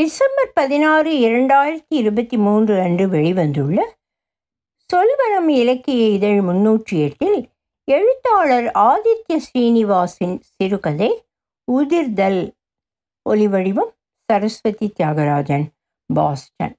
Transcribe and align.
December 0.00 0.52
பதினாறு 0.54 1.12
இரண்டாயிரத்தி 1.12 1.88
இருபத்தி 1.88 2.36
மூன்று 2.36 2.80
அன்று 2.80 3.06
வெளிவந்துள்ள 3.06 3.84
சொல்வனம் 4.92 5.48
இலக்கிய 5.48 6.08
இதழ் 6.08 6.38
முன்னூற்றி 6.38 6.92
எட்டில் 6.92 7.48
எழுத்தாளர் 7.84 8.64
ஆதித்ய 8.64 9.36
ஸ்ரீனிவாசின் 9.36 10.40
சிறுகதை 10.40 11.24
உதிர்தல் 11.72 12.50
ஒலிவடிவம் 13.30 13.92
சரஸ்வதி 14.24 14.92
தியாகராஜன் 15.00 15.64
பாஸ்டன். 16.06 16.76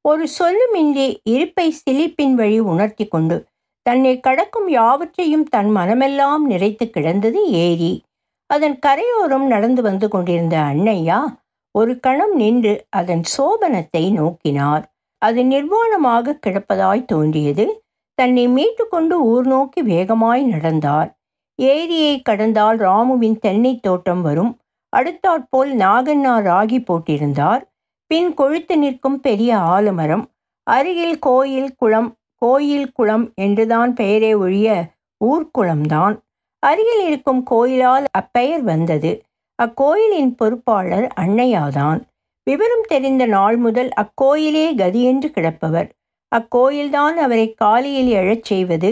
ஒரு 0.00 0.28
சொல்லுமின்றி 0.38 1.16
இருப்பை 1.22 1.74
சிலிப்பின் 1.90 2.34
வழி 2.34 2.58
உணர்த்தி 2.58 3.06
கொண்டு 3.06 3.44
தன்னை 3.82 4.20
கடக்கும் 4.20 4.68
யாவற்றையும் 4.68 5.44
தன் 5.44 5.76
மனமெல்லாம் 5.76 6.50
நிறைத்து 6.50 6.90
கிடந்தது 6.90 7.50
ஏரி. 7.50 8.04
அதன் 8.46 8.78
கரையோரம் 8.78 9.46
நடந்து 9.46 9.82
வந்து 9.82 10.08
கொண்டிருந்த 10.08 10.58
அன்னையா 10.58 11.46
ஒரு 11.70 12.00
கணம் 12.00 12.34
நின்று 12.34 12.86
அதன் 12.90 13.22
சோபனத்தை 13.36 14.12
நோக்கினார். 14.12 14.84
அது 15.18 15.42
நிர்வாணமாக 15.42 16.38
கிடப்பதாய் 16.46 17.04
தோன்றியது. 17.04 17.82
தன்னை 18.14 18.48
மீட்டு 18.48 18.88
கொண்டு 18.88 19.24
ஊர் 19.24 19.46
நோக்கி 19.46 19.82
வேகமாய் 19.82 20.42
நடந்தார். 20.42 21.18
ஏரியை 21.54 22.20
கடந்தால் 22.20 22.78
ராமுவின் 22.78 23.38
தென்னை 23.38 23.80
தோட்டம் 23.80 24.22
வரும். 24.22 24.58
அடுத்தாற்போல் 24.96 25.72
நாகண்ணா 25.76 26.34
ராகி 26.42 26.78
போட்டிருந்தார். 26.84 27.62
பின் 28.06 28.34
கொழுத்து 28.34 28.78
நிற்கும் 28.78 29.20
பெரிய 29.20 29.56
ஆலமரம். 29.56 30.24
அருகில் 30.62 31.18
கோயில் 31.18 31.74
குளம் 31.76 32.16
கோயில் 32.34 32.92
குளம் 32.92 33.32
என்றுதான் 33.34 33.94
பெயரே 33.94 34.34
ஒழிய 34.34 34.68
ஊர்க்குளம்தான். 35.24 36.14
அருகில் 36.62 37.06
இருக்கும் 37.06 37.42
கோயிலால் 37.50 38.04
அப்பெயர் 38.10 38.62
வந்தது. 38.62 39.22
அக்கோயிலின் 39.58 40.34
பொறுப்பாளர் 40.34 41.06
அன்னையாதான். 41.20 42.00
விவரம் 42.46 42.84
தெரிந்த 42.88 43.26
நாள் 43.26 43.56
முதல் 43.56 43.90
அக்கோயிலே 43.94 44.66
கதியென்று 44.74 45.28
கிடப்பவர். 45.28 45.88
அக்கோயில்தான் 46.32 47.16
அவரை 47.24 47.54
காலையில் 47.54 48.10
எழச் 48.12 48.42
செய்வது 48.42 48.90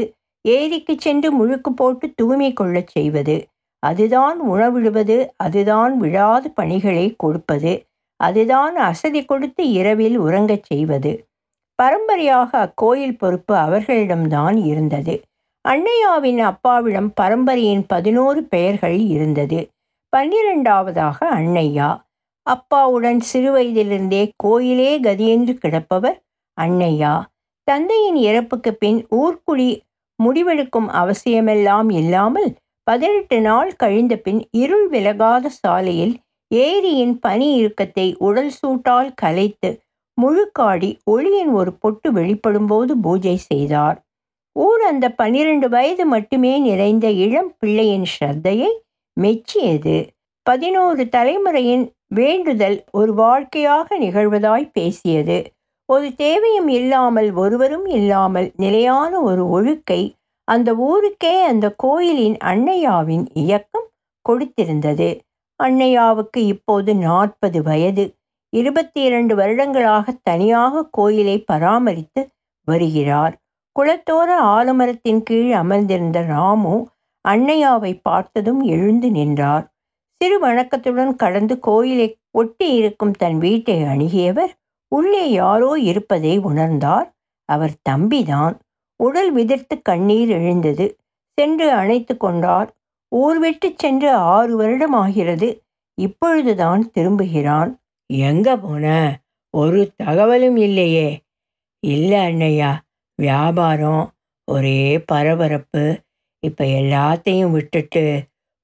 ஏரிக்கு 0.49 0.95
சென்று 0.99 1.29
முழுக்கு 1.33 1.71
போட்டு 1.77 2.13
தூய்மை 2.15 2.53
கொள்ளச் 2.53 2.87
செய்வது. 2.87 3.37
அதுதான் 3.79 4.39
உணவிடுவது 4.51 5.17
அதுதான் 5.37 5.99
விழாத 5.99 6.49
பணிகளை 6.49 7.15
கொடுப்பது 7.19 7.73
அதுதான் 8.21 8.77
அசதி 8.77 9.25
கொடுத்து 9.25 9.71
இரவில் 9.71 10.21
உறங்கச் 10.21 10.67
செய்வது. 10.67 11.13
பரம்பரையாக 11.75 12.51
அக்கோயில் 12.59 13.19
பொறுப்பு 13.19 13.55
அவர்களிடம்தான் 13.55 14.65
இருந்தது. 14.65 15.21
அன்னையாவின் 15.65 16.39
அப்பாவிடம் 16.39 17.13
பரம்பரையின் 17.21 17.85
பதினோரு 17.87 18.43
பெயர்கள் 18.45 18.99
இருந்தது. 18.99 19.69
பன்னிரெண்டாவதாக 20.13 21.19
அன்னையா. 21.39 21.89
அப்பாவுடன் 22.47 23.21
சிறுவயதிலிருந்தே 23.33 24.23
கோயிலே 24.37 24.93
கதியென்று 25.01 25.55
கிடப்பவர் 25.55 26.19
அன்னையா. 26.59 27.15
தந்தையின் 27.69 28.19
இறப்புக்கு 28.29 28.71
பின் 28.75 29.01
ஊர்க்குடி 29.17 29.69
முடிவெடுக்கும் 30.19 30.89
அவசியமெல்லாம் 31.03 31.89
இல்லாமல் 31.93 32.49
பதினெட்டு 32.87 33.39
நாள் 33.41 33.71
கழிந்த 33.77 34.15
பின் 34.17 34.41
இருள் 34.51 34.87
விலகாத 34.89 35.49
சாலையில் 35.49 36.15
ஏரியின் 36.51 37.15
பனி 37.21 37.49
இறுக்கத்தை 37.61 38.07
உடல் 38.19 38.53
சூட்டால் 38.59 39.11
கலைத்து 39.15 39.71
முழுக்காடி 40.19 40.91
ஒளியின் 41.05 41.51
ஒரு 41.51 41.73
பொட்டு 41.73 42.09
வெளிப்படும்போது 42.13 42.93
பூஜை 43.03 43.37
செய்தார். 43.37 43.99
ஊர் 44.57 44.83
அந்த 44.83 45.07
பன்னிரண்டு 45.11 45.69
வயது 45.69 46.05
மட்டுமே 46.07 46.53
நிறைந்த 46.59 47.07
இளம் 47.25 47.51
பிள்ளையின் 47.59 48.07
ஸ்ரத்தையை 48.15 48.71
மெச்சியது. 49.21 50.09
பதினோரு 50.43 51.05
தலைமுறையின் 51.05 51.85
வேண்டுதல் 52.15 52.85
ஒரு 52.93 53.15
வாழ்க்கையாக 53.15 53.99
நிகழ்வதாய் 53.99 54.71
பேசியது. 54.73 55.39
ஒரு 55.87 56.15
தேவையும் 56.15 56.69
இல்லாமல் 56.69 57.33
ஒருவரும் 57.33 57.87
இல்லாமல் 57.87 58.53
நிலையான 58.57 59.21
ஒரு 59.21 59.45
ஒழுக்கை 59.47 60.15
அந்த 60.45 60.75
ஊருக்கே 60.75 61.43
அந்த 61.43 61.75
கோயிலின் 61.77 62.37
அன்னையாவின் 62.45 63.27
இயக்கம் 63.35 63.89
கொடுத்திருந்தது. 64.29 65.09
அன்னையாவுக்கு 65.63 66.47
இப்போது 66.47 66.95
நாற்பது 66.95 67.63
வயது. 67.63 68.15
இருபத்தி 68.57 69.01
இரண்டு 69.01 69.35
வருடங்களாக 69.35 70.15
தனியாக 70.23 70.89
கோயிலை 70.91 71.39
பராமரித்து 71.39 72.29
வருகிறார். 72.65 73.35
குளத்தோர 73.77 74.29
ஆலமரத்தின் 74.41 75.23
கீழ் 75.23 75.53
அமர்ந்திருந்த 75.53 76.21
ராமு 76.21 76.89
அன்னையாவை 77.29 78.01
பார்த்ததும் 78.03 78.61
எழுந்து 78.61 79.11
நின்றார். 79.11 79.75
சிறு 80.17 80.39
வணக்கத்துடன் 80.39 81.17
கடந்து 81.17 81.59
கோயிலை 81.59 82.19
ஒட்டி 82.31 82.75
இருக்கும் 82.75 83.13
தன் 83.13 83.39
வீட்டை 83.39 83.83
அணுகியவர் 83.83 84.53
உள்ளே 84.89 85.31
யாரோ 85.31 85.79
இருப்பதை 85.81 86.39
உணர்ந்தார். 86.39 87.13
அவர் 87.45 87.73
தம்பிதான். 87.91 88.59
உடல் 88.97 89.33
விதிர்த்து 89.33 89.83
கண்ணீர் 89.83 90.29
எழுந்தது. 90.29 90.97
சென்று 91.33 91.71
அணைத்து 91.71 92.17
கொண்டார். 92.17 92.77
ஊர் 93.09 93.39
விட்டு 93.39 93.73
சென்று 93.77 94.11
ஆறு 94.11 94.57
வருடம் 94.57 94.93
ஆகிறது. 94.93 95.63
இப்பொழுதுதான் 95.95 96.91
திரும்புகிறான். 96.91 97.81
எங்க 98.07 98.57
போன? 98.57 99.19
ஒரு 99.51 99.93
தகவலும் 99.97 100.57
இல்லையே. 100.57 101.23
இல்லை 101.87 102.19
அண்ணையா 102.19 102.73
வியாபாரம் 103.15 104.11
ஒரே 104.51 105.01
பரபரப்பு. 105.01 106.05
இப்போ 106.49 106.65
எல்லாத்தையும் 106.81 107.55
விட்டுட்டு 107.57 108.05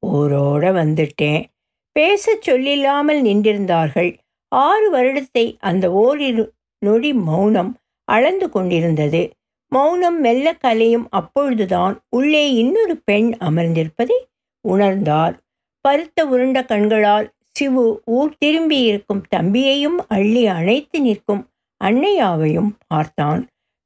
ஊரோட 0.02 0.64
வந்துட்டேன். 0.78 1.42
பேசச் 1.96 2.44
சொல்லில்லாமல் 2.48 3.20
நின்றிருந்தார்கள். 3.28 4.10
ஆறு 4.52 4.86
வருடத்தை 4.94 5.46
அந்த 5.60 5.84
ஓரிரு 6.02 6.44
நொடி 6.82 7.10
மௌனம் 7.28 7.72
அளந்து 8.08 8.46
கொண்டிருந்தது. 8.50 9.22
மௌனம் 9.72 10.18
மெல்ல 10.20 10.46
கலையும் 10.54 11.06
அப்பொழுதுதான் 11.10 11.94
உள்ளே 12.16 12.44
இன்னொரு 12.54 12.94
பெண் 13.04 13.30
அமர்ந்திருப்பதை 13.40 14.18
உணர்ந்தார். 14.64 15.34
பருத்த 15.84 16.26
உருண்ட 16.32 16.58
கண்களால் 16.64 17.28
சிவு 17.56 17.84
ஊர் 18.16 18.34
திரும்பி 18.38 18.78
இருக்கும் 18.90 19.22
தம்பியையும் 19.36 19.98
அள்ளி 20.08 20.42
அணைத்து 20.58 20.98
நிற்கும் 21.00 21.42
அன்னையாவையும் 21.80 22.70
பார்த்தான். 22.90 23.40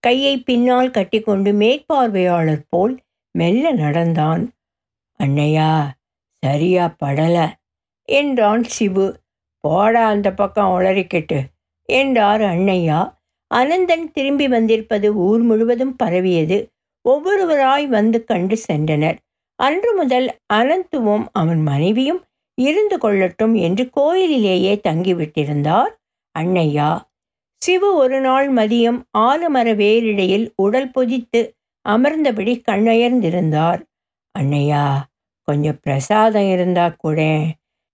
கையை 0.04 0.34
பின்னால் 0.48 0.94
கட்டிக்கொண்டு 0.96 1.50
மேற்பார்வையாளர் 1.62 2.66
போல் 2.68 2.94
மெல்ல 3.36 3.72
நடந்தான். 3.72 4.52
அன்னையா 5.20 5.88
சரியா 6.38 6.94
படல. 7.04 7.52
என்றான் 8.02 8.64
சிவு. 8.64 9.20
போடா 9.60 10.08
அந்த 10.08 10.32
பக்கம் 10.32 10.80
உளறிக்கிட்டு. 10.80 11.40
என்றார் 11.82 12.40
அன்னையா. 12.40 13.14
அனந்தன் 13.54 14.10
திரும்பி 14.12 14.48
வந்திருப்பது 14.48 15.14
ஊர் 15.14 15.40
முழுவதும் 15.40 15.96
பரவியது. 15.96 16.68
ஒவ்வொருவராய் 17.08 17.86
வந்து 17.86 18.24
கண்டு 18.24 18.56
சென்றனர். 18.72 19.16
அன்று 19.54 19.94
முதல் 19.94 20.38
அனந்துவும் 20.52 21.26
அவன் 21.32 21.62
மனைவியும் 21.62 22.24
இருந்து 22.54 22.98
கொள்ளட்டும் 22.98 23.60
என்று 23.60 23.90
கோயிலிலேயே 23.90 24.80
தங்கிவிட்டிருந்தார் 24.88 25.92
அன்னையா. 26.38 27.00
சிவு 27.56 27.94
ஒரு 27.94 28.20
நாள் 28.20 28.52
மதியம் 28.52 29.02
ஆலமர 29.18 29.74
வேரிடையில் 29.74 30.48
உடல் 30.56 30.90
பொதித்து 30.90 31.55
அமர்ந்தபடி 31.86 32.62
கண்ணயர்ந்திருந்தார். 32.70 33.82
அன்னையா 34.38 35.02
கொஞ்சம் 35.42 35.80
பிரசாதம் 35.82 36.50
இருந்தா 36.50 36.88
கூட 36.88 37.20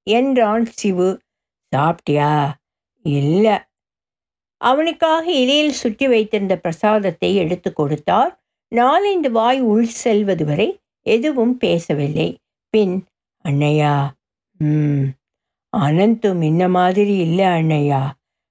என்றான் 0.03 0.67
சிவு. 0.67 1.21
சாப்பிட்டியா? 1.77 2.53
இல்லை. 3.05 3.57
அவனுக்காக 4.61 5.33
இலையில் 5.33 5.71
சுற்றி 5.71 6.09
வைத்திருந்த 6.09 6.59
பிரசாதத்தை 6.59 7.35
எடுத்து 7.35 7.73
கொடுத்தார். 7.73 8.45
நாலைந்து 8.69 9.31
வாய் 9.31 9.61
உள் 9.61 9.87
செல்வது 9.87 10.45
வரை 10.45 10.81
எதுவும் 11.07 11.57
பேசவில்லை. 11.57 12.39
பின் 12.71 13.05
அன்னையா 13.45 13.95
ம் 14.61 15.07
அனந்தும் 15.77 16.43
இந்த 16.43 16.69
மாதிரி 16.69 17.17
இல்லை 17.17 17.45
அன்னையா. 17.45 18.03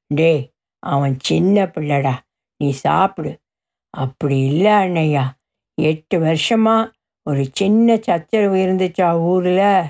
டே 0.08 0.52
அவன் 0.80 1.18
சின்ன 1.20 1.66
பிள்ளடா. 1.66 2.14
நீ 2.58 2.72
சாப்பிடு. 2.72 3.41
அப்படி 3.98 4.40
இல்லை 4.40 4.72
அண்ணையா 4.72 5.24
எட்டு 5.78 6.20
வருஷமாக 6.20 6.92
ஒரு 7.24 7.50
சின்ன 7.52 7.98
சச்சரவு 7.98 8.56
இருந்துச்சா 8.56 9.20
ஊரில். 9.20 9.84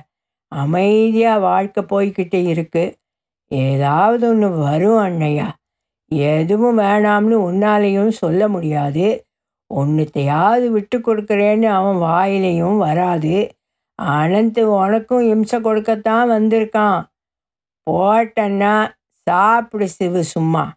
அமைதியாக 0.48 1.40
வாழ்க்கை 1.40 1.84
போய்கிட்டு 1.84 2.48
இருக்கு. 2.48 3.00
ஏதாவது 3.48 4.28
ஒன்று 4.28 4.50
வரும் 4.50 5.00
அண்ணையா 5.00 5.48
எதுவும் 6.12 6.78
வேணாம்னு 6.78 7.38
உன்னாலையும் 7.50 8.10
சொல்ல 8.10 8.48
முடியாது. 8.48 9.26
ஒன்றுத்தையாவது 9.76 10.68
விட்டு 10.68 10.98
கொடுக்குறேன்னு 11.00 11.66
அவன் 11.66 11.98
வாயிலையும் 11.98 12.78
வராது. 12.78 13.36
அனந்து 14.02 14.62
உனக்கும் 14.62 15.28
இம்சை 15.30 15.60
கொடுக்கத்தான் 15.62 16.30
வந்திருக்கான். 16.30 17.04
போட்டன்னா 17.92 18.92
சாப்பிடு 19.28 19.88
சிவு 19.88 20.24
சும்மா. 20.24 20.74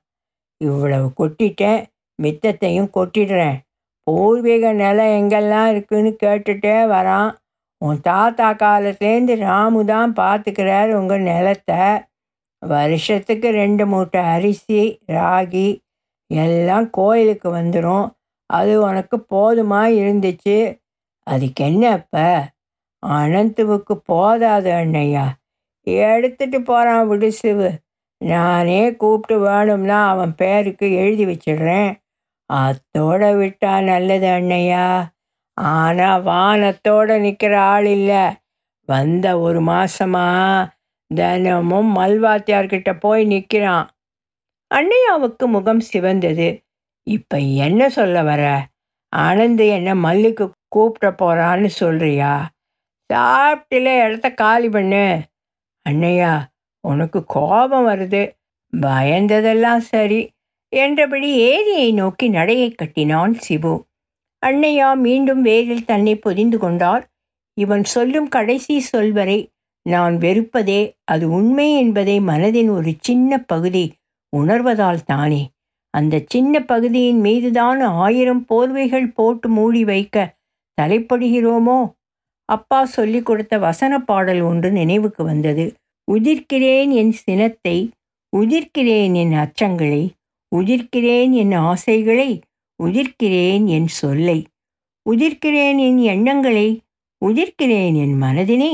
இவ்வளவு 0.64 1.12
கொட்டிட்டேன். 1.18 1.84
மித்தத்தையும் 2.22 2.90
கொட்டிடுறேன். 2.96 3.58
பூர்வீக 4.06 4.72
நிலம் 4.72 5.14
எங்கெல்லாம் 5.18 5.68
இருக்குன்னு 5.72 6.10
கேட்டுட்டே 6.24 6.76
வரான். 6.94 7.30
உன் 7.82 8.00
தாத்தா 8.00 8.48
காலத்துலேருந்து 8.62 9.34
ராமு 9.46 9.80
தான் 9.84 10.12
பார்த்துக்கிறார் 10.12 10.90
உங்கள் 10.92 11.24
நிலத்தை. 11.30 11.82
வருஷத்துக்கு 12.62 13.48
ரெண்டு 13.60 13.84
மூட்டை 13.86 14.20
அரிசி 14.34 14.82
ராகி 15.08 15.68
எல்லாம் 16.30 16.86
கோயிலுக்கு 16.90 17.48
வந்துடும் 17.56 18.06
அது 18.50 18.72
உனக்கு 18.88 19.16
போதுமா 19.32 19.82
இருந்துச்சு? 20.00 20.58
அதுக்கு 21.26 21.64
என்ன 21.64 21.84
இப்போ 22.00 22.26
அனந்துவுக்கு 23.02 23.94
போதாது 24.10 24.70
அண்ணையா 24.70 25.26
எடுத்துட்டு 25.86 26.58
போகிறான் 26.62 27.06
விடு 27.08 27.28
சிவு. 27.32 27.70
நானே 28.20 28.82
கூப்பிட்டு 29.00 29.36
வேணும்னா 29.40 29.98
அவன் 30.12 30.32
பேருக்கு 30.34 30.86
எழுதி 31.02 31.24
வச்சிடுறேன். 31.26 31.90
அத்தோட 32.54 33.22
விட்டா 33.36 33.72
நல்லது 33.82 34.28
அண்ணையா 34.28 34.86
ஆனால் 35.56 36.22
வானத்தோட 36.22 37.08
நிற்கிற 37.20 37.54
ஆள் 37.72 37.88
இல்லை. 37.96 38.24
வந்த 38.88 39.26
ஒரு 39.40 39.60
மாசமா 39.64 40.26
தினமும் 41.10 41.90
மல்வாத்தியார்கிட்ட 41.96 42.90
போய் 43.00 43.24
நிற்கிறான் 43.24 43.86
அண்ணையாவுக்கு 44.70 45.46
முகம் 45.48 45.82
சிவந்தது. 45.92 46.48
இப்போ 47.06 47.36
என்ன 47.66 47.82
சொல்ல 47.90 48.16
வர? 48.22 48.42
ஆனந்து 49.12 49.64
என்ன 49.68 49.90
மல்லிக்கு 50.06 50.46
கூப்பிட 50.68 51.08
போறான்னு 51.22 51.70
சொல்றியா? 51.80 52.32
சாப்பிட்டில 53.10 53.88
இடத்த 54.04 54.28
காலி 54.36 54.68
பண்ணு. 54.68 55.04
அண்ணையா 55.86 56.32
உனக்கு 56.84 57.20
கோபம் 57.36 57.88
வருது. 57.88 58.22
பயந்ததெல்லாம் 58.72 59.84
சரி. 59.92 60.20
என்றபடி 60.74 61.28
ஏரியை 61.36 61.92
நோக்கி 61.92 62.28
நடையை 62.28 62.68
கட்டினான் 62.70 63.38
சிபு. 63.48 63.74
அண்ணையா 64.46 64.96
மீண்டும் 64.96 65.44
வேரில் 65.44 65.84
தன்னை 65.84 66.16
பொதிந்து 66.16 66.58
கொண்டார் 66.58 67.04
இவன் 67.60 67.84
சொல்லும் 67.84 68.28
கடைசி 68.28 68.84
சொல்வரை 68.92 69.38
நான் 69.82 70.14
வெறுப்பதே 70.16 70.80
அது 71.04 71.30
உண்மை 71.30 71.66
என்பதை 71.76 72.20
மனதின் 72.20 72.70
ஒரு 72.70 72.92
சின்ன 73.00 73.38
பகுதி 73.38 73.84
உணர்வதால் 74.36 75.04
தானே. 75.06 75.42
அந்த 75.90 76.22
சின்ன 76.26 76.60
பகுதியின் 76.60 77.20
மீதுதான் 77.20 77.80
ஆயிரம் 77.80 78.44
போர்வைகள் 78.48 79.12
போட்டு 79.14 79.48
மூடி 79.48 79.84
வைக்க 79.84 80.34
தலைப்படுகிறோமோ? 80.78 81.78
அப்பா 82.44 82.84
சொல்லிக் 82.84 83.26
கொடுத்த 83.26 83.58
வசன 83.58 83.98
பாடல் 84.00 84.40
ஒன்று 84.40 84.70
நினைவுக்கு 84.70 85.24
வந்தது. 85.24 85.72
உதிர்க்கிறேன் 86.12 86.90
என் 86.92 87.12
சினத்தை 87.12 87.90
உதிர்க்கிறேன் 88.36 89.14
என் 89.14 89.34
அச்சங்களை 89.34 90.02
உதிர்க்கிறேன் 90.56 91.32
என் 91.32 91.52
ஆசைகளை 91.52 92.40
உதிர்க்கிறேன் 92.82 93.66
என் 93.66 93.86
சொல்லை. 93.86 94.46
உதிர்க்கிறேன் 95.10 95.78
என் 95.78 95.98
எண்ணங்களை 95.98 96.80
உதிர்க்கிறேன் 97.22 97.96
என் 97.96 98.22
மனதினை. 98.22 98.72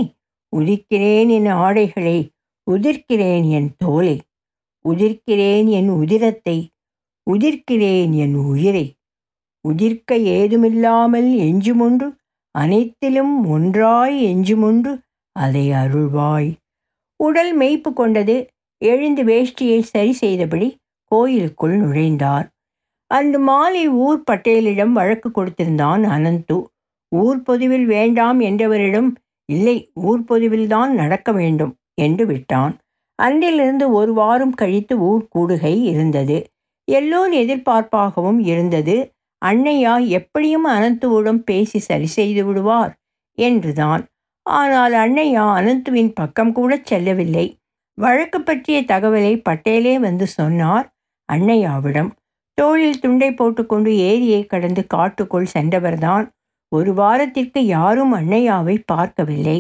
உதிர்க்கிறேன் 0.56 1.28
என் 1.28 1.46
ஆடைகளை 1.46 2.30
உதிர்க்கிறேன் 2.70 3.50
என் 3.50 3.70
தோலை. 3.76 4.20
உதிர்க்கிறேன் 4.88 5.68
என் 5.68 5.90
உதிரத்தை 5.90 6.66
உதிர்க்கிறேன் 7.30 8.12
என் 8.12 8.34
உயிரை. 8.34 8.86
உதிர்க்க 9.68 10.16
ஏதுமில்லாமல் 10.16 11.30
எஞ்சுமுண்டு 11.38 12.06
அனைத்திலும் 12.50 13.46
ஒன்றாய் 13.46 14.16
எஞ்சுமுண்டு 14.24 14.92
அதை 15.32 15.70
அருள்வாய். 15.70 16.50
உடல் 17.16 17.58
மெய்ப்பு 17.58 17.92
கொண்டது 17.92 18.36
எழுந்து 18.82 19.24
வேஷ்டியை 19.24 19.80
சரி 19.80 20.12
செய்தபடி 20.12 20.68
கோயிலுக்குள் 21.10 21.76
நுழைந்தார். 21.76 22.46
அன்று 23.10 23.38
மாலை 23.40 23.84
ஊர் 23.88 24.20
பட்டேலிடம் 24.30 24.92
வழக்கு 24.92 25.28
கொடுத்திருந்தான் 25.30 26.02
அனந்து. 26.08 26.58
ஊர் 27.12 27.40
பொதுவில் 27.42 27.86
வேண்டாம் 27.86 28.40
என்றவரிடம் 28.40 29.10
இல்லை 29.48 29.76
ஊர் 30.02 30.24
பொதுவில்தான் 30.24 30.92
நடக்க 30.94 31.32
வேண்டும் 31.32 31.72
என்று 31.94 32.26
விட்டான். 32.26 32.74
அன்றிலிருந்து 33.18 33.86
ஒரு 33.90 34.12
வாரம் 34.12 34.54
கழித்து 34.54 34.94
ஊர் 35.00 35.24
கூடுகை 35.34 35.74
இருந்தது. 35.84 36.38
எல்லோர் 36.88 37.32
எதிர்பார்ப்பாகவும் 37.32 38.40
இருந்தது. 38.42 38.96
அன்னையா 39.42 39.94
எப்படியும் 40.08 40.66
அனந்துவிடம் 40.66 41.42
பேசி 41.44 41.78
சரி 41.78 42.06
செய்து 42.06 42.44
விடுவார் 42.44 42.92
என்றுதான். 43.38 44.02
ஆனால் 44.46 44.94
அன்னையா 44.94 45.44
அனந்துவின் 45.58 46.12
பக்கம் 46.12 46.52
கூட 46.52 46.72
செல்லவில்லை. 46.82 47.46
வழக்கு 47.98 48.38
பற்றிய 48.40 48.78
தகவலை 48.82 49.34
பட்டேலே 49.48 49.94
வந்து 50.00 50.26
சொன்னார். 50.30 50.86
அன்னையாவிடம் 51.30 52.10
தோளில் 52.58 52.98
துண்டை 52.98 53.34
போட்டுக்கொண்டு 53.34 53.96
ஏரியை 53.96 54.46
கடந்து 54.46 54.86
காட்டுக்குள் 54.86 55.46
சென்றவர்தான். 55.58 56.26
ஒரு 56.68 56.94
வாரத்திற்கு 56.94 57.60
யாரும் 57.66 58.14
அன்னையாவை 58.14 58.76
பார்க்கவில்லை. 58.84 59.58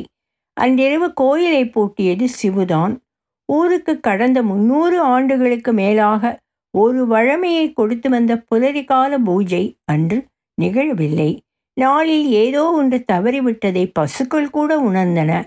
அன்றிரவு 0.56 1.12
கோயிலை 1.12 1.64
பூட்டியது 1.64 2.26
சிவுதான். 2.42 2.94
ஊருக்கு 3.48 4.00
கடந்த 4.00 4.42
முன்னூறு 4.42 5.00
ஆண்டுகளுக்கு 5.00 5.72
மேலாக 5.72 6.38
ஒரு 6.74 7.06
வழமையை 7.06 7.72
கொடுத்து 7.72 8.10
வந்த 8.10 8.42
புலரிகால 8.50 9.18
பூஜை 9.24 9.76
அன்று 9.84 10.18
நிகழவில்லை. 10.58 11.30
நாளில் 11.76 12.28
ஏதோ 12.28 12.62
ஒன்று 12.70 13.04
தவறிவிட்டதை 13.12 13.90
பசுக்கள் 13.92 14.50
கூட 14.50 14.70
உணர்ந்தன. 14.80 15.44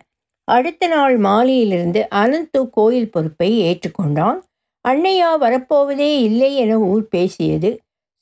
அடுத்த 0.47 0.87
நாள் 0.87 1.17
மாலையிலிருந்து 1.17 2.07
அனந்து 2.15 2.69
கோயில் 2.71 3.11
பொறுப்பை 3.11 3.49
ஏற்றுக்கொண்டான். 3.61 4.39
அன்னையா 4.88 5.30
வரப்போவதே 5.39 6.12
இல்லை 6.21 6.56
என 6.56 6.80
ஊர் 6.80 7.07
பேசியது. 7.07 7.69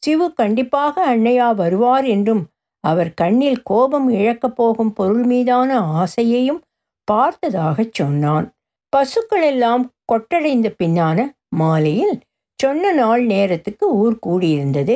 சிவு 0.03 0.33
கண்டிப்பாக 0.33 1.15
அன்னையா 1.15 1.55
வருவார் 1.55 2.05
என்றும் 2.05 2.43
அவர் 2.83 3.13
கண்ணில் 3.13 3.61
கோபம் 3.61 4.09
இழக்கப் 4.09 4.55
போகும் 4.55 4.93
பொருள் 4.93 5.23
மீதான 5.23 5.79
ஆசையையும் 6.01 6.61
பார்த்ததாகச் 7.07 7.93
சொன்னான். 7.93 8.47
பசுக்கள் 8.93 9.41
எல்லாம் 9.41 9.83
கொட்டடைந்த 10.11 10.67
பின்னான 10.83 11.17
மாலையில் 11.55 12.15
சொன்ன 12.59 12.91
நாள் 12.91 13.23
நேரத்துக்கு 13.25 13.85
ஊர் 13.93 14.17
கூடியிருந்தது. 14.27 14.95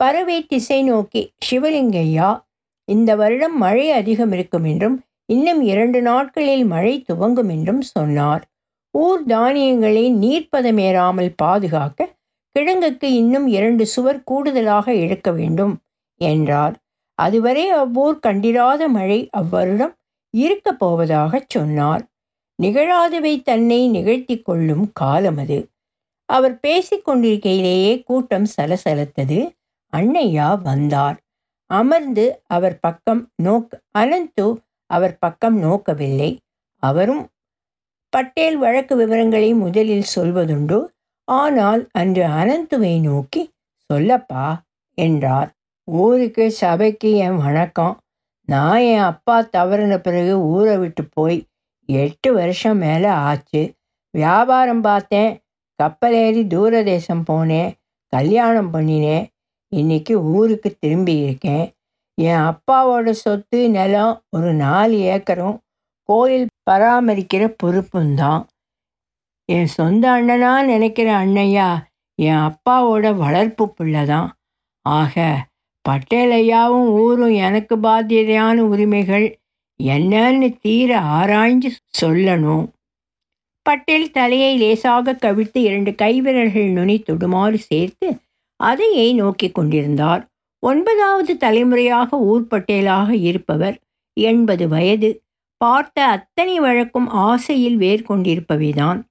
பறவை 0.00 0.46
திசை 0.46 0.82
நோக்கி 0.82 1.22
சிவலிங்கையா 1.46 2.30
இந்த 2.88 3.16
வருடம் 3.16 3.56
மழை 3.58 3.90
அதிகம் 3.90 4.32
இருக்கும் 4.32 4.64
என்றும் 4.64 4.96
இன்னும் 5.32 5.62
இரண்டு 5.62 6.02
நாட்களில் 6.02 6.64
மழை 6.64 7.02
துவங்கும் 7.02 7.48
என்றும் 7.48 7.80
சொன்னார். 7.80 8.42
ஊர் 8.96 9.24
தானியங்களை 9.24 10.04
நீர்ப்பதமேறாமல் 10.14 11.32
பாதுகாக்க 11.36 12.14
கிழங்குக்கு 12.52 13.12
இன்னும் 13.12 13.46
இரண்டு 13.46 13.86
சுவர் 13.86 14.24
கூடுதலாக 14.24 14.94
இழுக்க 14.94 15.32
வேண்டும் 15.32 15.74
என்றார். 16.20 16.76
அதுவரை 17.18 17.68
அவ்வூர் 17.68 18.18
கண்டிராத 18.18 18.88
மழை 18.88 19.28
அவ்வருடம் 19.30 19.94
இருக்கப் 20.30 20.84
போவதாகச் 20.84 21.48
சொன்னார். 21.48 22.04
நிகழாதவை 22.62 23.42
தன்னை 23.42 23.88
நிகழ்த்தி 23.88 24.36
கொள்ளும் 24.40 24.90
காலம் 24.94 25.36
அது. 25.36 25.58
அவர் 26.24 26.58
பேசிக்கொண்டிருக்கையிலேயே 26.66 28.02
கூட்டம் 28.04 28.46
சலசலத்தது. 28.56 29.38
அன்னையா 29.92 30.48
வந்தார். 30.62 31.18
அமர்ந்து 31.70 32.24
அவர் 32.46 32.78
பக்கம் 32.80 33.22
நோக்க 33.42 33.80
அனந்து 33.98 34.46
அவர் 34.86 35.16
பக்கம் 35.18 35.56
நோக்கவில்லை. 35.62 36.30
அவரும் 36.82 37.24
பட்டேல் 38.16 38.56
வழக்கு 38.56 38.96
விவரங்களை 38.96 39.54
முதலில் 39.54 40.12
சொல்வதுண்டு. 40.14 40.84
ஆனால் 41.24 41.88
அன்று 41.92 42.26
அனந்துவை 42.26 43.00
நோக்கி 43.00 43.50
சொல்லப்பா 43.88 44.44
என்றார். 44.98 45.50
ஊருக்கு 45.84 46.50
சபைக்கு 46.50 47.10
என் 47.16 47.36
வணக்கம். 47.36 47.98
நான் 48.48 48.78
என் 48.78 49.04
அப்பா 49.10 49.42
தவறின 49.42 49.98
பிறகு 49.98 50.40
ஊரை 50.40 50.76
விட்டு 50.76 51.04
போய் 51.12 51.44
எட்டு 51.86 52.32
வருஷம் 52.32 52.78
மேலே 52.78 53.06
ஆச்சு. 53.06 53.72
வியாபாரம் 54.10 54.80
பார்த்தேன். 54.80 55.40
கப்பலேறி 55.82 56.42
தூரதேசம் 56.54 57.24
போனேன். 57.30 57.70
கல்யாணம் 58.12 58.74
பண்ணினேன். 58.74 59.26
இன்றைக்கி 59.76 60.12
ஊருக்கு 60.12 60.76
திரும்பி 60.80 61.16
இருக்கேன். 61.18 61.66
என் 62.14 62.42
அப்பாவோட 62.50 63.10
சொத்து 63.10 63.70
நிலம் 63.70 64.22
ஒரு 64.30 64.52
நாலு 64.52 64.96
ஏக்கரும் 64.96 65.56
கோயில் 66.02 66.46
பராமரிக்கிற 66.70 67.54
பொறுப்பும் 67.56 68.14
தான் 68.14 68.42
என் 69.48 69.66
சொந்த 69.66 70.04
அண்ணனா 70.10 70.52
நினைக்கிற 70.64 71.08
அண்ணையா 71.18 71.68
என் 72.18 72.40
அப்பாவோட 72.48 73.16
வளர்ப்பு 73.16 73.64
பிள்ளை 73.68 74.06
தான் 74.06 74.28
ஆக 74.82 75.46
பட்டேல் 75.84 76.32
ஐயாவும் 76.32 76.88
ஊரும் 77.00 77.34
எனக்கு 77.38 77.74
பாத்தியதையான 77.76 78.56
உரிமைகள் 78.58 79.26
என்னன்னு 79.80 80.48
தீர 80.60 80.90
ஆராய்ஞ்சு 81.00 81.70
சொல்லணும். 82.02 82.64
பட்டேல் 83.62 84.10
தலையை 84.10 84.52
லேசாக 84.58 85.14
கவிழ்த்து 85.14 85.58
இரண்டு 85.60 85.90
கைவிரல்கள் 86.02 86.68
நுனி 86.70 86.96
தொடுமாறு 86.98 87.54
சேர்த்து 87.54 88.08
அதையே 88.60 89.12
நோக்கி 89.12 89.48
கொண்டிருந்தார். 89.50 90.22
ஒன்பதாவது 90.62 91.36
தலைமுறையாக 91.36 92.18
ஊர் 92.18 92.44
பட்டேலாக 92.50 93.10
இருப்பவர் 93.12 93.76
எண்பது 94.16 94.68
வயது. 94.68 95.10
பார்த்த 95.56 96.04
அத்தனை 96.04 96.60
வழக்கும் 96.60 97.08
ஆசையில் 97.08 97.76
வேர் 97.76 98.06
கொண்டிருப்பவைதான் 98.08 99.02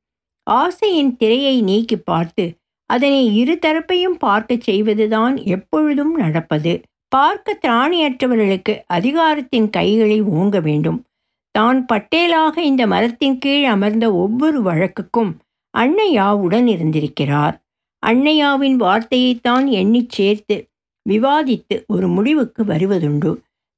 ஆசையின் 0.44 1.18
திரையை 1.18 1.62
நீக்கி 1.62 1.98
பார்த்து 1.98 2.54
அதனை 2.86 3.36
இரு 3.36 3.60
தரப்பையும் 3.66 4.18
பார்க்கச் 4.18 4.62
செய்வதுதான் 4.62 5.36
எப்பொழுதும் 5.46 6.16
நடப்பது. 6.16 6.82
பார்க்க 7.08 7.58
திராணியற்றவர்களுக்கு 7.68 8.82
அதிகாரத்தின் 8.86 9.70
கைகளை 9.70 10.22
ஓங்க 10.22 10.62
வேண்டும். 10.62 11.04
தான் 11.52 11.86
பட்டேலாக 11.86 12.58
இந்த 12.58 12.88
மரத்தின் 12.88 13.38
கீழ் 13.38 13.66
அமர்ந்த 13.66 14.14
ஒவ்வொரு 14.14 14.62
வழக்குக்கும் 14.62 15.32
அன்னையாவுடன் 15.78 16.40
உடன் 16.40 16.68
இருந்திருக்கிறார். 16.68 17.62
அன்னையாவின் 18.08 18.78
வார்த்தையைத்தான் 18.80 19.66
எண்ணிச் 19.70 20.10
சேர்த்து 20.10 20.68
விவாதித்து 21.10 21.84
ஒரு 21.88 22.08
முடிவுக்கு 22.08 22.64
வருவதுண்டு. 22.64 23.32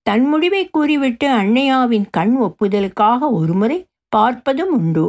தன் 0.07 0.25
முடிவை 0.25 0.69
கூறிவிட்டு 0.69 1.27
அன்னையாவின் 1.27 2.05
கண் 2.11 2.35
ஒப்புதலுக்காக 2.41 3.19
ஒருமுறை 3.31 3.77
பார்ப்பதும் 4.15 4.73
உண்டு. 4.79 5.05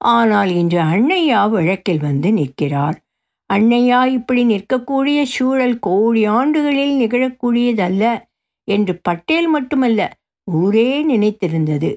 ஆனால் 0.00 0.50
இன்று 0.50 0.80
அன்னையா 0.82 1.50
வழக்கில் 1.50 1.98
வந்து 1.98 2.32
நிற்கிறார். 2.32 2.96
அன்னையா 3.50 4.00
இப்படி 4.06 4.42
நிற்கக்கூடிய 4.44 5.18
சூழல் 5.24 5.78
கோடி 5.78 6.24
ஆண்டுகளில் 6.24 6.94
நிகழக்கூடியதல்ல 7.00 8.04
என்று 8.68 8.94
பட்டேல் 9.02 9.48
மட்டுமல்ல 9.48 10.00
ஊரே 10.48 11.04
நினைத்திருந்தது. 11.04 11.90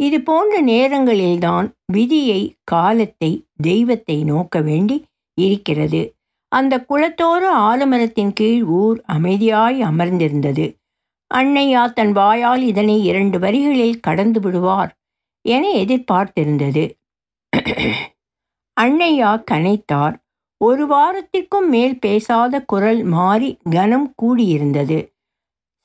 இது 0.00 0.18
போன்ற 0.20 0.54
நேரங்களில்தான் 0.60 1.66
விதியை 1.92 2.40
காலத்தை 2.64 3.30
தெய்வத்தை 3.62 4.24
நோக்க 4.24 4.60
வேண்டி 4.60 4.96
இருக்கிறது. 5.38 6.02
அந்த 6.52 6.74
குளத்தோர 6.88 7.42
ஆலமரத்தின் 7.70 8.32
கீழ் 8.32 8.62
ஊர் 8.62 8.98
அமைதியாய் 9.12 9.78
அமர்ந்திருந்தது. 9.80 10.66
அன்னையா 11.36 11.92
தன் 11.92 12.12
வாயால் 12.12 12.62
இதனை 12.62 13.04
இரண்டு 13.04 13.38
வரிகளில் 13.38 14.00
கடந்து 14.00 14.40
விடுவார் 14.40 14.92
என 15.40 15.64
எதிர்பார்த்திருந்தது. 15.74 16.84
அன்னையா 18.80 19.32
கனைத்தார். 19.50 20.14
ஒரு 20.56 20.84
வாரத்திற்கும் 20.86 21.68
மேல் 21.68 21.98
பேசாத 21.98 22.60
குரல் 22.60 23.02
மாறி 23.02 23.58
கனம் 23.70 24.14
கூடியிருந்தது. 24.22 24.98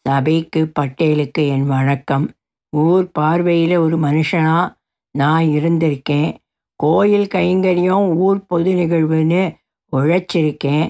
சபைக்கு 0.06 0.72
பட்டேலுக்கு 0.79 1.48
என் 1.48 1.65
வணக்கம். 1.68 2.32
ஊர் 2.70 3.12
பார்வையில் 3.12 3.75
ஒரு 3.75 3.98
மனுஷனா 4.00 4.74
நான் 5.12 5.46
இருந்திருக்கேன். 5.46 6.36
கோயில் 6.75 7.27
கைங்கரியம் 7.27 8.15
ஊர் 8.15 8.46
பொது 8.46 8.72
நிகழ்வுன்னு 8.74 9.44
உழைச்சிருக்கேன். 9.91 10.88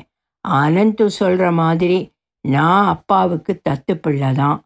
அனந்து 0.47 1.05
சொல்கிற 1.05 1.51
மாதிரி 1.51 2.11
நான் 2.45 2.85
அப்பாவுக்கு 2.85 3.61
தத்து 3.69 3.93
பிள்ளை 3.95 4.31
தான் 4.33 4.57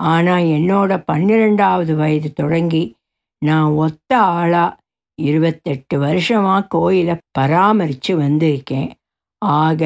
ஆனால் 0.00 0.46
என்னோட 0.56 0.92
பன்னிரெண்டாவது 1.04 1.92
வயது 1.96 2.32
தொடங்கி 2.32 2.84
நான் 3.42 3.70
ஒத்த 3.76 4.18
ஆளாக 4.18 4.76
இருபத்தெட்டு 5.18 5.98
வருஷமாக 5.98 6.66
கோயிலை 6.66 7.14
பராமரித்து 7.38 8.12
வந்திருக்கேன். 8.16 8.90
ஆக 9.42 9.82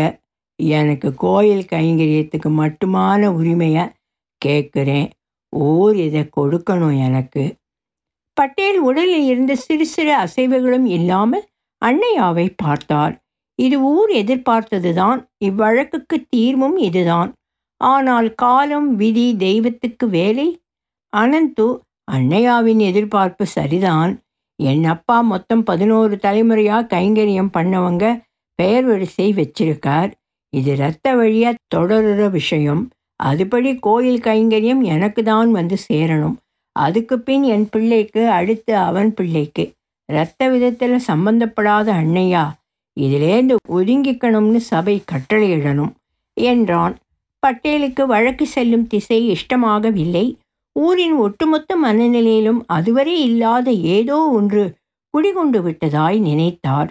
எனக்கு 0.59 1.15
கோயில் 1.15 1.65
கைங்கரியத்துக்கு 1.65 2.51
மட்டுமான 2.63 3.31
உரிமையை 3.33 3.85
கேட்குறேன். 4.43 5.09
ஊர் 5.53 5.97
இதை 5.97 6.23
கொடுக்கணும் 6.37 6.97
எனக்கு. 6.99 7.45
பட்டேல் 8.37 8.79
உடலில் 8.79 9.27
இருந்த 9.27 9.53
சிறு 9.55 9.87
சிறு 9.87 10.13
அசைவுகளும் 10.17 10.87
இல்லாமல் 10.89 11.47
அன்னையாவை 11.83 12.47
பார்த்தார் 12.57 13.15
இது 13.59 13.81
ஊர் 13.81 14.11
எதிர்பார்த்ததுதான் 14.11 15.27
இவ்வழக்குக்கு 15.45 16.17
தீர்வும் 16.29 16.77
இதுதான். 16.77 17.33
ஆனால் 17.77 18.35
காலம் 18.35 18.97
விதி 18.97 19.37
தெய்வத்துக்கு 19.37 20.09
வேலை? 20.09 20.61
அனந்து 21.17 21.67
அன்னையாவின் 22.13 22.79
எதிர்பார்ப்பு 22.79 23.47
சரிதான். 23.47 24.13
என் 24.57 24.85
அப்பா 24.85 25.21
மொத்தம் 25.21 25.63
பதினோரு 25.63 26.17
தலைமுறையாக 26.17 26.97
கைங்கரியம் 26.97 27.55
பண்ணவங்க 27.57 28.05
பெயர் 28.55 28.85
வரிசை 28.85 29.35
வச்சிருக்கார். 29.35 30.11
இது 30.51 30.71
இரத்த 30.73 31.15
வழியாக 31.15 31.57
தொடருற 31.77 32.31
விஷயம். 32.31 32.91
அதுபடி 33.25 33.79
கோயில் 33.81 34.21
கைங்கரியம் 34.21 34.83
எனக்கு 34.83 35.23
தான் 35.23 35.51
வந்து 35.51 35.77
சேரணும். 35.93 36.37
அதுக்கு 36.73 37.19
பின் 37.19 37.43
என் 37.43 37.69
பிள்ளைக்கு 37.69 38.29
அடுத்து 38.29 38.77
அவன் 38.77 39.15
பிள்ளைக்கு. 39.15 39.65
இரத்த 40.09 40.49
விதத்தில் 40.49 40.99
சம்பந்தப்படாத 41.07 41.89
அன்னையா? 41.93 42.45
இதிலேந்து 42.99 43.55
ஒதுங்கிக்கணும்னு 43.69 44.61
சபை 44.71 44.97
கட்டளையிடணும் 45.13 45.93
என்றான். 46.37 46.95
பட்டேலுக்கு 47.43 48.03
வழக்கு 48.07 48.47
செல்லும் 48.47 48.87
திசை 48.87 49.19
இஷ்டமாகவில்லை. 49.31 50.27
ஊரின் 50.77 51.17
ஒட்டுமொத்த 51.17 51.71
மனநிலையிலும் 51.77 52.61
அதுவரை 52.67 53.15
இல்லாத 53.21 53.69
ஏதோ 53.97 54.19
ஒன்று 54.29 54.65
குடிகொண்டு 55.15 55.61
விட்டதாய் 55.63 56.19
நினைத்தார். 56.21 56.91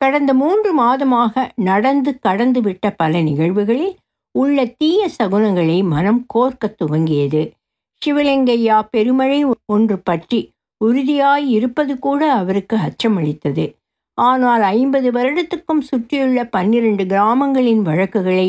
கடந்த 0.00 0.30
மூன்று 0.34 0.70
மாதமாக 0.80 1.44
நடந்து 1.54 2.10
கடந்து 2.18 2.60
விட்ட 2.62 2.90
பல 2.90 3.20
நிகழ்வுகளில் 3.20 3.94
உள்ள 4.34 4.64
தீய 4.78 5.00
சகுனங்களை 5.18 5.78
மனம் 5.84 6.22
கோர்க்க 6.34 6.74
துவங்கியது. 6.80 7.42
சிவலிங்கையா 8.02 8.78
பெருமழை 8.90 9.40
ஒன்று 9.66 9.96
பற்றி 9.98 10.40
உறுதியாய் 10.80 11.46
இருப்பது 11.48 11.92
கூட 11.98 12.22
அவருக்கு 12.32 12.76
அச்சமளித்தது. 12.76 13.64
ஆனால் 14.18 14.62
ஐம்பது 14.62 15.12
வருடத்துக்கும் 15.12 15.80
சுற்றியுள்ள 15.80 16.44
பன்னிரண்டு 16.44 17.06
கிராமங்களின் 17.06 17.82
வழக்குகளை 17.82 18.48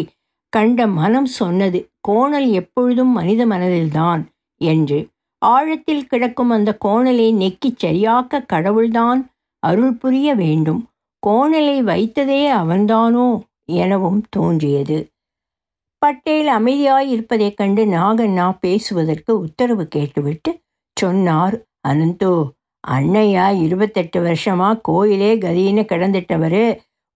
கண்ட 0.50 0.88
மனம் 0.88 1.26
சொன்னது 1.26 1.80
கோணல் 2.02 2.50
எப்பொழுதும் 2.52 3.12
மனித 3.12 3.46
மனதில்தான் 3.46 4.22
என்று. 4.62 5.00
ஆழத்தில் 5.42 6.08
கிடக்கும் 6.08 6.50
அந்த 6.50 6.78
கோணலை 6.86 7.28
நெக்கிச் 7.34 7.80
சரியாக்க 7.84 8.46
கடவுள்தான் 8.46 9.22
அருள் 9.60 9.94
புரிய 9.94 10.36
வேண்டும். 10.36 10.82
கோணலை 11.24 11.78
வைத்ததே 11.84 12.42
அவன்தானோ 12.54 13.28
எனவும் 13.66 14.22
தோன்றியது. 14.30 14.98
பட்டேல் 16.02 16.48
அமைதியாய் 16.48 17.08
இருப்பதைக் 17.08 17.58
கண்டு 17.58 17.86
நாகண்ணா 17.86 18.58
பேசுவதற்கு 18.60 19.40
உத்தரவு 19.40 19.88
கேட்டுவிட்டு 19.88 20.52
சொன்னார் 20.98 21.56
அனந்தோ 21.88 22.36
அன்னையா 22.88 23.46
இருபத்தெட்டு 23.58 24.20
வருஷமா 24.24 24.80
கோயிலே 24.82 25.38
கதின்னு 25.38 25.84
கிடந்துட்டவர் 25.92 26.64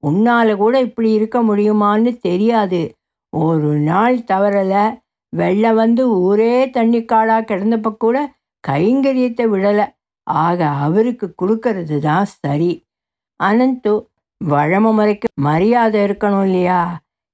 உன்னால் 0.03 0.55
கூட 0.55 0.79
இப்படி 0.79 1.11
இருக்க 1.11 1.37
முடியுமான்னு 1.43 2.17
தெரியாது. 2.19 2.81
ஒரு 3.33 3.71
நாள் 3.79 4.17
தவறலை 4.31 4.83
வெள்ளம் 5.33 5.75
வந்து 5.75 6.03
ஊரே 6.19 6.69
தண்ணிக்காடாக 6.69 7.47
கிடந்தப்ப 7.49 7.97
கூட 7.97 8.17
கைங்கரியத்தை 8.63 9.45
விடலை. 9.53 9.85
ஆக 10.23 10.65
அவருக்கு 10.65 11.35
கொடுக்கறது 11.41 11.97
தான் 11.99 12.25
சரி. 12.25 12.71
அனந்து 13.43 13.93
வழம 14.37 14.91
முறைக்கு 14.91 15.27
மரியாதை 15.41 15.99
இருக்கணும் 16.01 16.43
இல்லையா? 16.43 16.81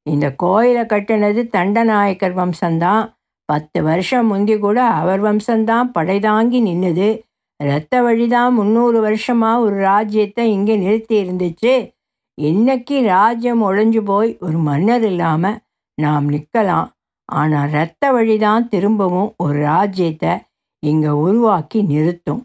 இந்த 0.06 0.28
கோயிலை 0.36 0.84
கட்டினது 0.84 1.42
தண்டநாயக்கர் 1.58 2.36
வம்சம்தான் 2.42 3.04
பத்து 3.46 3.84
வருஷம் 3.84 4.28
முந்தி 4.28 4.56
கூட 4.60 4.84
அவர் 4.84 5.24
வம்சம்தான் 5.24 5.92
படைதாங்கி 6.00 6.60
நின்னுது. 6.70 7.10
இரத்த 7.60 8.02
வழிதான் 8.02 8.54
முந்நூறு 8.54 9.00
வருஷமாக 9.00 9.60
ஒரு 9.60 9.76
ராஜ்யத்தை 9.76 10.52
இங்கே 10.52 10.76
நிறுத்தி 10.76 11.16
இருந்துச்சு. 11.24 11.94
இன்னைக்கு 12.38 13.02
ராஜ்யம் 13.02 13.62
ஒழிஞ்சு 13.64 14.02
போய் 14.02 14.38
ஒரு 14.40 14.58
மன்னர் 14.58 15.04
இல்லாமல் 15.04 15.60
நாம் 15.94 16.26
நிற்கலாம். 16.30 16.90
ஆனால் 17.26 17.70
இரத்த 17.70 18.12
வழிதான் 18.12 18.68
திரும்பவும் 18.68 19.34
ஒரு 19.38 19.60
ராஜ்யத்தை 19.60 20.34
இங்கே 20.80 21.08
உருவாக்கி 21.08 21.84
நிறுத்தும். 21.84 22.42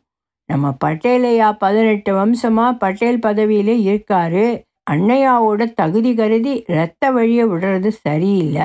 நம்ம 0.46 0.76
பட்டேலையா 0.84 1.48
பதினெட்டு 1.58 2.14
வம்சமாக 2.14 2.78
பட்டேல் 2.78 3.18
பதவியில் 3.18 3.74
இருக்காரு. 3.88 4.46
அன்னையாவோட 4.90 5.62
தகுதி 5.72 6.14
கருதி 6.14 6.64
இரத்த 6.66 7.10
வழியை 7.10 7.44
விடுறது 7.46 7.88
சரியில்லை. 7.88 8.64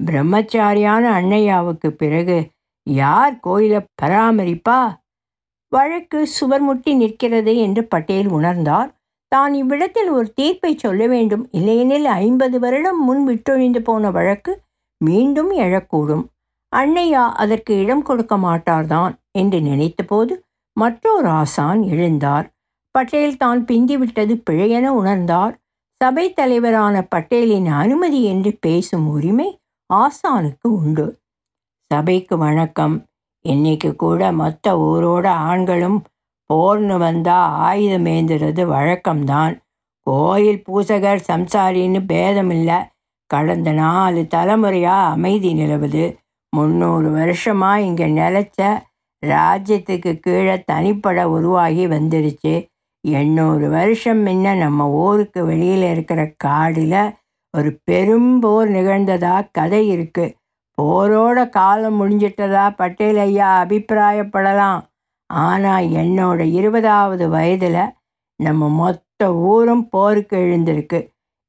பிரம்மச்சாரியான 0.00 1.04
அன்னையாவுக்கு 1.18 1.88
பிறகு 1.92 2.50
யார் 2.86 3.40
கோயிலை 3.40 3.80
பராமரிப்பா? 4.02 4.80
வழக்கு 5.72 6.18
சுவர் 6.26 6.60
முட்டி 6.60 6.92
நிற்கிறது 6.94 7.56
என்று 7.56 7.82
பட்டேல் 7.84 8.28
உணர்ந்தார். 8.28 8.90
தான் 9.28 9.52
இவ்விடத்தில் 9.54 10.10
ஒரு 10.10 10.28
தீர்ப்பை 10.32 10.72
சொல்ல 10.76 11.02
வேண்டும். 11.06 11.44
இல்லையெனில் 11.50 12.08
ஐம்பது 12.22 12.56
வருடம் 12.58 13.00
முன் 13.04 13.22
விட்டொழிந்து 13.28 13.80
போன 13.82 14.10
வழக்கு 14.10 14.52
மீண்டும் 15.00 15.50
எழக்கூடும். 15.64 16.24
அன்னையா 16.72 17.24
அதற்கு 17.42 17.72
இடம் 17.78 18.02
கொடுக்க 18.02 18.34
மாட்டார்தான் 18.36 19.14
என்று 19.30 19.60
நினைத்தபோது 19.60 20.34
மற்றொரு 20.76 21.28
ஆசான் 21.28 21.80
எழுந்தார். 21.82 22.46
பட்டேல் 22.94 23.36
தான் 23.36 23.60
பிந்திவிட்டது 23.64 24.34
பிழையென 24.50 24.86
உணர்ந்தார். 25.00 25.54
சபை 26.00 26.26
தலைவரான 26.32 26.96
பட்டேலின் 27.14 27.68
அனுமதி 27.82 28.20
என்று 28.24 28.52
பேசும் 28.60 29.06
உரிமை 29.08 29.48
ஆசானுக்கு 29.90 30.68
உண்டு. 30.80 31.06
சபைக்கு 31.90 32.36
வணக்கம். 32.36 32.94
இன்னைக்கு 33.44 33.96
கூட 33.96 34.32
மொத்த 34.32 34.76
ஊரோட 34.76 35.26
ஆண்களும் 35.26 36.04
போர்னு 36.46 36.98
வந்தா 36.98 37.36
ஆயுதம் 37.46 38.04
ஏந்துறது 38.04 38.62
வழக்கம்தான். 38.66 39.60
கோயில் 40.00 40.62
பூசகர் 40.68 41.22
சம்சாரின்னு 41.28 42.00
பேதமில்லை. 42.12 42.78
கடந்த 43.26 43.72
நாலு 43.72 44.26
தலைமுறையாக 44.26 45.10
அமைதி 45.10 45.54
நிலவுது. 45.54 46.16
முந்நூறு 46.56 47.10
வருஷமாக 47.10 47.80
இங்கே 47.80 48.06
நிலச்ச 48.06 48.82
ராஜ்யத்துக்கு 49.26 50.20
கீழே 50.20 50.62
தனிப்பட 50.72 51.24
உருவாகி 51.24 51.86
வந்துடுச்சு 51.86 52.68
எண்ணூறு 53.00 53.68
வருஷம் 53.68 54.26
முன்ன 54.26 54.54
நம்ம 54.54 54.90
ஊருக்கு 54.90 55.44
வெளியில் 55.44 55.82
இருக்கிற 55.82 56.34
காடில் 56.44 57.14
ஒரு 57.50 57.80
பெரும் 57.84 58.40
போர் 58.40 58.68
கதை 59.52 59.96
இருக்குது 59.96 60.34
போரோட 60.78 61.38
காலம் 61.58 61.98
முடிஞ்சிட்டதா? 62.00 62.64
பட்டேல் 62.80 63.20
ஐயா 63.26 63.48
அபிப்பிராயப்படலாம். 63.62 64.80
ஆனால் 65.30 65.86
என்னோட 66.02 66.40
இருபதாவது 66.58 67.24
வயதில் 67.34 67.82
நம்ம 68.40 68.68
மொத்த 68.80 69.20
ஊரும் 69.50 69.84
போருக்கு 69.94 70.36
எழுந்திருக்கு. 70.46 71.00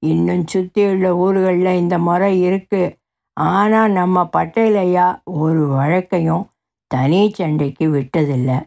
இன்னும் 0.04 0.44
சுற்றியுள்ள 0.54 1.08
ஊர்களில் 1.24 1.80
இந்த 1.82 1.96
முறை 2.08 2.32
இருக்குது 2.48 2.94
ஆனால் 3.38 3.96
நம்ம 4.00 4.26
பட்டேல் 4.36 4.78
ஐயா 4.86 5.08
ஒரு 5.44 5.62
வழக்கையும் 5.78 6.46
தனி 6.92 7.22
சண்டைக்கு 7.38 7.86
விட்டதில்லை. 7.96 8.58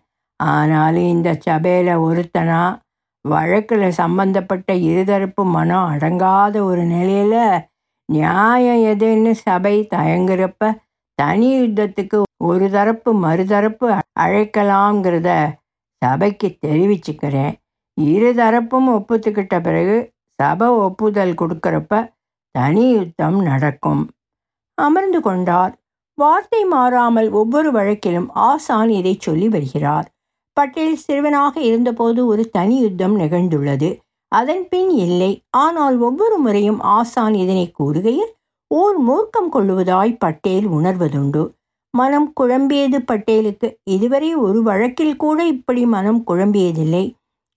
ஆனாலும் 0.41 1.09
இந்த 1.15 1.31
சபையில் 1.47 1.93
ஒருத்தனா 2.07 2.63
வழக்கில் 3.25 3.87
சம்பந்தப்பட்ட 4.01 4.71
இருதரப்பு 4.89 5.43
மனம் 5.57 5.87
அடங்காத 5.93 6.57
ஒரு 6.71 6.83
நிலையில் 6.95 7.39
நியாயம் 8.09 8.83
எதுன்னு 8.93 9.31
சபை 9.31 9.77
தயங்குறப்ப 9.95 10.73
தனி 11.19 11.49
யுத்தத்துக்கு 11.61 12.19
ஒரு 12.45 12.67
தரப்பு 12.71 13.11
மறுதரப்பு 13.15 13.87
அழைக்கலாங்கிறத 14.21 15.31
சபைக்கு 16.03 16.49
தெரிவிச்சுக்கிறேன். 16.67 17.55
இரு 17.95 18.31
தரப்பும் 18.35 18.89
ஒப்புத்துக்கிட்ட 18.89 19.55
பிறகு 19.61 19.97
சபை 20.43 20.69
ஒப்புதல் 20.69 21.35
கொடுக்குறப்ப 21.35 22.13
தனி 22.55 22.85
யுத்தம் 22.91 23.39
நடக்கும். 23.43 24.03
அமர்ந்து 24.79 25.21
கொண்டார். 25.21 25.73
வார்த்தை 26.19 26.65
மாறாமல் 26.65 27.31
ஒவ்வொரு 27.31 27.71
வழக்கிலும் 27.73 28.29
ஆசான் 28.49 28.89
இதை 28.89 29.15
சொல்லி 29.21 29.49
வருகிறார். 29.49 30.07
பட்டேல் 30.57 30.97
சிறுவனாக 30.97 31.55
இருந்தபோது 31.61 32.21
ஒரு 32.27 32.43
தனி 32.51 32.77
யுத்தம் 32.81 33.17
நிகழ்ந்துள்ளது. 33.21 33.91
அதன்பின் 34.29 34.91
இல்லை. 34.91 35.33
ஆனால் 35.51 35.99
ஒவ்வொரு 35.99 36.37
முறையும் 36.37 36.81
ஆசான் 36.81 37.35
இதனை 37.35 37.67
கூறுகையில் 37.79 38.33
ஓர் 38.71 38.97
மூர்க்கம் 39.09 39.51
கொள்ளுவதாய் 39.53 40.19
பட்டேல் 40.19 40.67
உணர்வதுண்டு. 40.69 41.43
மனம் 41.95 42.33
குழம்பியது 42.41 42.99
பட்டேலுக்கு. 43.11 43.69
இதுவரை 43.85 44.35
ஒரு 44.35 44.63
வழக்கில் 44.63 45.17
கூட 45.17 45.39
இப்படி 45.47 45.87
மனம் 45.87 46.23
குழம்பியதில்லை. 46.27 47.05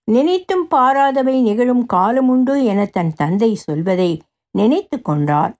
நினைத்தும் 0.08 0.66
பாராதவை 0.74 1.34
நிகழும் 1.40 1.84
காலமுண்டு 1.92 2.54
என 2.64 2.86
தன் 2.86 3.12
தந்தை 3.16 3.54
சொல்வதை 3.54 4.10
நினைத்து 4.54 5.02
கொண்டார். 5.02 5.52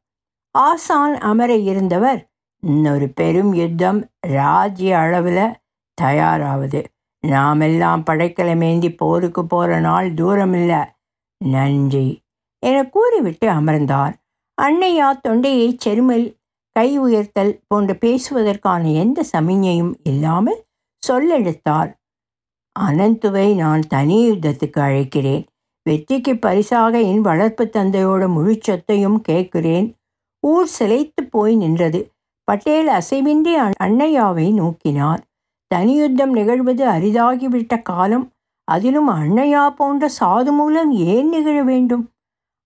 ஆசான் 0.54 1.14
அமர 1.20 1.50
இருந்தவர் 1.70 2.20
இன்னொரு 2.62 3.06
பெரும் 3.08 3.52
யுத்தம் 3.54 4.00
ராஜ்ய 4.20 4.98
அளவில் 4.98 5.44
தயாராகுது 5.98 6.80
நாமெல்லாம் 7.24 8.02
படைக்கலை 8.10 8.54
மேந்தி 8.56 8.90
போருக்கு 8.96 9.42
போகிற 9.46 9.80
நாள் 9.80 10.08
தூரமில்லை. 10.14 10.80
நன்றி 11.40 12.09
என 12.59 12.88
கூறிவிட்டு 12.88 13.49
அமர்ந்தார். 13.49 14.14
அன்னையா 14.62 15.20
தொண்டையை 15.20 15.68
செருமல் 15.85 16.26
கை 16.76 16.99
உயர்த்தல் 16.99 17.61
போன்ற 17.66 17.97
பேசுவதற்கான 18.00 18.92
எந்த 18.94 19.25
சமிஞையும் 19.32 19.94
இல்லாமல் 20.02 20.64
சொல்லெடுத்தார். 21.02 21.90
அனந்துவை 22.80 23.54
நான் 23.54 23.80
தனி 23.88 24.30
யுத்தத்துக்கு 24.30 24.80
அழைக்கிறேன். 24.80 25.44
வெற்றிக்கு 25.87 26.37
பரிசாக 26.37 27.00
என் 27.00 27.20
வளர்ப்பு 27.20 27.64
தந்தையோட 27.73 28.28
முழு 28.28 28.59
சொத்தையும் 28.61 29.20
கேட்கிறேன். 29.20 29.97
ஊர் 30.40 30.68
சிலைத்து 30.78 31.23
போய் 31.30 31.56
நின்றது. 31.56 32.00
பட்டேல் 32.44 32.88
அசைவின்றி 32.88 33.54
அன்னையாவை 33.85 34.47
நோக்கினார். 34.61 35.23
தனி 35.70 35.94
யுத்தம் 35.94 36.32
நிகழ்வது 36.32 36.85
அரிதாகிவிட்ட 36.87 37.82
காலம். 37.82 38.26
அதிலும் 38.70 39.08
அன்னையா 39.08 39.64
போன்ற 39.70 40.04
சாது 40.20 40.50
மூலம் 40.52 40.90
ஏன் 40.90 41.28
நிகழ 41.28 41.56
வேண்டும்? 41.62 42.04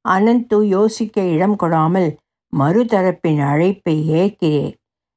அனந்து 0.05 0.59
யோசிக்க 0.69 1.23
இடம் 1.25 1.57
கொடாமல் 1.57 2.11
மறுதரப்பின் 2.53 3.41
அழைப்பை 3.43 3.97
ஏற்கிறேன் 4.13 4.75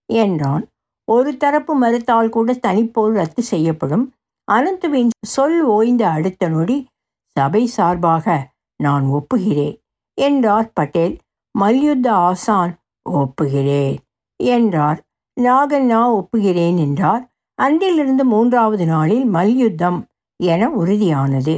என்றான். 0.10 0.64
ஒரு 1.08 1.32
தரப்பு 1.38 1.74
மறுத்தால் 1.76 2.30
கூட 2.30 2.54
தனிப்போர் 2.68 3.14
ரத்து 3.14 3.42
செய்யப்படும். 3.44 4.06
அனந்துவின் 4.48 5.12
சொல் 5.26 5.60
ஓய்ந்த 5.68 6.04
அடுத்த 6.10 6.48
நொடி 6.48 6.78
சபை 7.36 7.64
சார்பாக 7.68 8.26
நான் 8.80 9.06
ஒப்புகிறேன் 9.08 9.76
என்றார் 10.18 10.70
பட்டேல். 10.74 11.16
மல்யுத்த 11.56 12.08
ஆசான் 12.28 12.74
ஒப்புகிறேன் 13.06 13.98
என்றார். 14.40 15.00
நாகண்ணா 15.38 16.02
ஒப்புகிறேன் 16.12 16.78
என்றார். 16.78 17.24
அன்றிலிருந்து 17.60 18.24
மூன்றாவது 18.26 18.86
நாளில் 18.86 19.26
மல்யுத்தம் 19.26 20.00
என 20.40 20.70
உறுதியானது. 20.70 21.56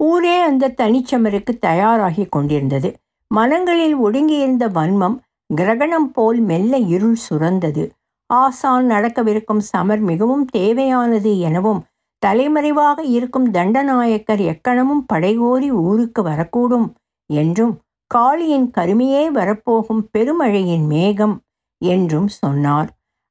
ஊரே 0.00 0.40
அந்த 0.40 0.74
தனிச்சமருக்கு 0.76 1.52
தயாராகி 1.58 2.24
கொண்டிருந்தது. 2.24 2.88
மனங்களில் 3.30 3.96
ஒடுங்கியிருந்த 3.96 4.64
வன்மம் 4.68 5.16
கிரகணம் 5.50 6.10
போல் 6.10 6.40
மெல்ல 6.40 6.76
இருள் 6.76 7.16
சுரந்தது. 7.30 7.84
ஆசான் 8.26 8.86
நடக்கவிருக்கும் 8.90 9.62
சமர் 9.72 10.00
மிகவும் 10.00 10.44
தேவையானது 10.44 11.38
எனவும் 11.38 11.80
தலைமறைவாக 12.18 13.04
இருக்கும் 13.04 13.52
தண்டநாயக்கர் 13.52 14.42
எக்கணமும் 14.52 15.04
படைகோரி 15.12 15.68
ஊருக்கு 15.68 16.22
வரக்கூடும் 16.22 16.88
என்றும் 17.30 17.74
காளியின் 18.14 18.68
கருமையே 18.70 19.30
வரப்போகும் 19.30 20.02
பெருமழையின் 20.18 20.86
மேகம் 20.86 21.34
என்றும் 21.78 22.28
சொன்னார். 22.28 22.90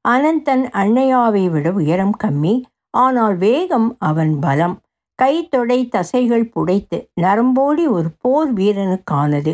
அனந்தன் 0.09 0.63
அன்னையாவை 0.73 1.43
விட 1.51 1.71
உயரம் 1.71 2.15
கம்மி 2.23 2.53
ஆனால் 2.93 3.35
வேகம் 3.37 3.95
அவன் 3.99 4.39
பலம். 4.39 4.75
கை 5.15 5.47
தொடை 5.47 5.87
தசைகள் 5.87 6.51
புடைத்து 6.55 6.97
நரம்போடி 7.21 7.87
ஒரு 7.87 8.09
போர் 8.17 8.53
வீரனுக்கானது 8.53 9.53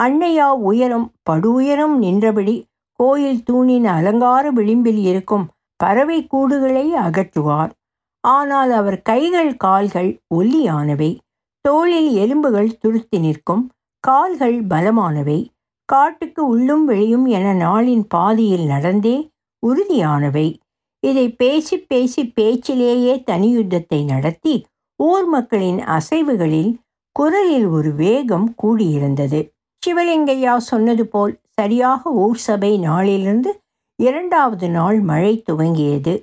அன்னையா 0.00 0.48
உயரம் 0.60 1.12
படுஉயரம் 1.30 1.96
நின்றபடி 1.96 2.66
கோயில் 2.92 3.42
தூணின் 3.42 3.86
அலங்கார 3.86 4.50
விளிம்பில் 4.50 5.02
இருக்கும் 5.04 5.46
பறவை 5.76 6.26
கூடுகளை 6.26 6.86
அகற்றுவார். 7.06 7.72
ஆனால் 8.20 8.70
அவர் 8.70 9.02
கைகள் 9.02 9.56
கால்கள் 9.56 10.10
ஒல்லியானவை. 10.34 11.10
தோளில் 11.64 12.10
எலும்புகள் 12.14 12.70
துருத்தி 12.82 13.18
நிற்கும். 13.18 13.62
கால்கள் 14.04 14.58
பலமானவை. 14.66 15.38
காட்டுக்கு 15.88 16.46
உள்ளும் 16.46 16.84
வெளியும் 16.84 17.26
என 17.26 17.46
நாளின் 17.54 18.04
பாதியில் 18.14 18.66
நடந்தே 18.66 19.16
உறுதியானவை. 19.62 20.46
இதை 21.02 21.26
பேசி 21.32 21.76
பேசி 21.78 22.22
பேச்சிலேயே 22.40 23.14
தனி 23.22 23.48
யுத்தத்தை 23.48 24.04
நடத்தி 24.04 24.54
ஊர் 25.00 25.26
மக்களின் 25.26 25.80
அசைவுகளில் 25.96 26.72
குரலில் 27.16 27.66
ஒரு 27.66 27.90
வேகம் 27.94 28.54
கூடியிருந்தது. 28.62 29.40
சிவலிங்கையா 29.82 30.56
சொன்னது 30.56 31.04
போல் 31.06 31.32
சரியாக 31.50 32.10
ஊர் 32.24 32.36
சபை 32.36 32.78
நாளிலிருந்து 32.78 33.50
இரண்டாவது 33.98 34.68
நாள் 34.68 35.00
மழை 35.00 35.42
துவங்கியது. 35.50 36.14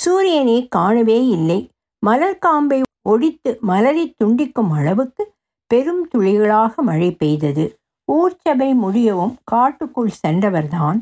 சூரியனை 0.00 0.58
காணவே 0.68 1.18
இல்லை. 1.26 1.58
மலர் 2.02 2.38
காம்பை 2.38 2.82
ஒடித்து 3.02 3.50
மலரை 3.60 4.14
துண்டிக்கும் 4.24 4.70
அளவுக்கு 4.70 5.32
பெரும் 5.70 6.02
துளிகளாக 6.14 6.74
மழை 6.82 7.10
பெய்தது. 7.14 7.64
ஊர்ச்சபை 8.08 8.70
முடியவும் 8.74 9.34
காட்டுக்குள் 9.44 10.14
சென்றவர்தான் 10.22 10.98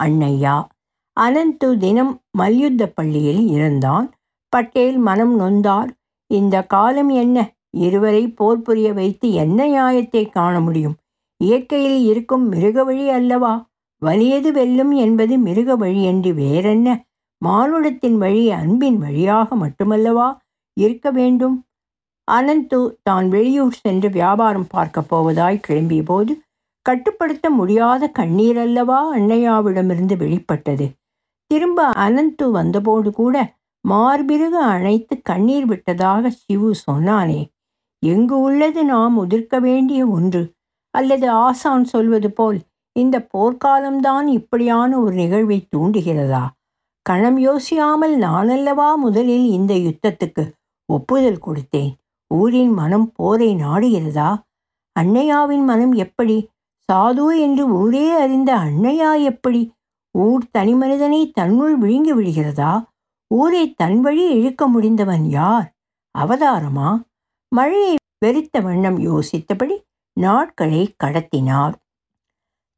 அன்னையா. 0.00 0.56
அனந்து 1.16 1.76
தினம் 1.78 2.20
மல்யுத்த 2.30 2.86
பள்ளியில் 2.86 3.48
இருந்தான். 3.48 4.06
பட்டேல் 4.48 4.98
மனம் 4.98 5.40
நொந்தார். 5.40 5.90
இந்த 6.30 6.62
காலம் 6.62 7.08
என்ன? 7.08 7.36
இருவரை 7.70 8.28
போர் 8.28 8.62
புரிய 8.62 8.92
வைத்து 8.92 9.32
என்ன 9.32 9.66
நியாயத்தை 9.66 10.28
காண 10.28 10.60
முடியும்? 10.60 10.96
இயற்கையில் 11.40 12.04
இருக்கும் 12.04 12.48
மிருக 12.48 12.84
வழி 12.84 13.08
அல்லவா? 13.08 13.54
வலியது 14.02 14.52
வெல்லும் 14.52 14.92
என்பது 14.92 15.38
மிருக 15.38 15.76
வழி 15.76 16.02
என்று 16.02 16.34
வேறென்ன? 16.34 16.88
மானுடத்தின் 17.42 18.18
வழி 18.18 18.50
அன்பின் 18.50 18.98
வழியாக 18.98 19.56
மட்டுமல்லவா 19.56 20.28
இருக்க 20.76 21.10
வேண்டும்? 21.10 21.56
அனந்து 22.28 22.78
தான் 23.02 23.28
வெளியூர் 23.28 23.76
சென்று 23.80 24.10
வியாபாரம் 24.10 24.66
பார்க்கப் 24.68 25.14
போவதாய் 25.14 25.64
கிளம்பியபோது 25.68 26.32
கட்டுப்படுத்த 26.86 27.50
முடியாத 27.50 28.08
கண்ணீர் 28.08 28.58
அல்லவா 28.58 29.14
அன்னையாவிடமிருந்து 29.14 30.16
வெளிப்பட்டது. 30.16 30.86
திரும்ப 31.46 31.84
அனந்து 31.84 32.50
வந்தபோது 32.50 33.12
கூட 33.12 33.54
மார்பிருக 33.84 34.64
அணைத்து 34.64 35.22
கண்ணீர் 35.22 35.66
விட்டதாக 35.66 36.30
சிவு 36.30 36.70
சொன்னானே 36.86 37.40
எங்கு 38.02 38.40
உள்ளது 38.40 38.84
நாம் 38.84 39.16
உதிர்க்க 39.16 39.58
வேண்டிய 39.60 40.06
ஒன்று? 40.06 40.54
அல்லது 40.90 41.30
ஆசான் 41.30 41.84
சொல்வது 41.84 42.30
போல் 42.30 42.58
இந்த 42.92 43.26
போர்க்காலம்தான் 43.34 44.26
இப்படியான 44.26 44.98
ஒரு 44.98 45.14
நிகழ்வை 45.14 45.68
தூண்டுகிறதா? 45.76 46.44
கணம் 47.02 47.38
யோசியாமல் 47.38 48.14
நானல்லவா 48.16 48.94
முதலில் 48.96 49.46
இந்த 49.48 49.74
யுத்தத்துக்கு 49.74 50.44
ஒப்புதல் 50.88 51.40
கொடுத்தேன்? 51.46 51.92
ஊரின் 52.30 52.72
மனம் 52.72 53.12
போரை 53.12 53.54
நாடுகிறதா? 53.54 54.30
அன்னையாவின் 54.96 55.64
மனம் 55.64 55.92
எப்படி? 55.92 56.48
சாது 56.88 57.40
என்று 57.40 57.68
ஊரே 57.68 58.10
அறிந்த 58.10 58.56
அன்னையா 58.56 59.22
எப்படி? 59.22 59.62
ஊர் 60.16 60.44
தனிமனிதனை 60.58 61.30
தன்னுள் 61.32 61.76
விழுங்கி 61.76 62.12
விடுகிறதா? 62.12 62.84
ஊரை 63.34 63.74
தன் 63.74 64.00
வழி 64.00 64.24
இழுக்க 64.30 64.68
முடிந்தவன் 64.68 65.28
யார்? 65.28 65.74
அவதாரமா? 66.18 67.00
மழையை 67.48 67.96
வெறித்த 68.24 68.62
வண்ணம் 68.62 68.98
யோசித்தபடி 68.98 69.76
நாட்களை 70.20 70.94
கடத்தினார். 71.04 71.74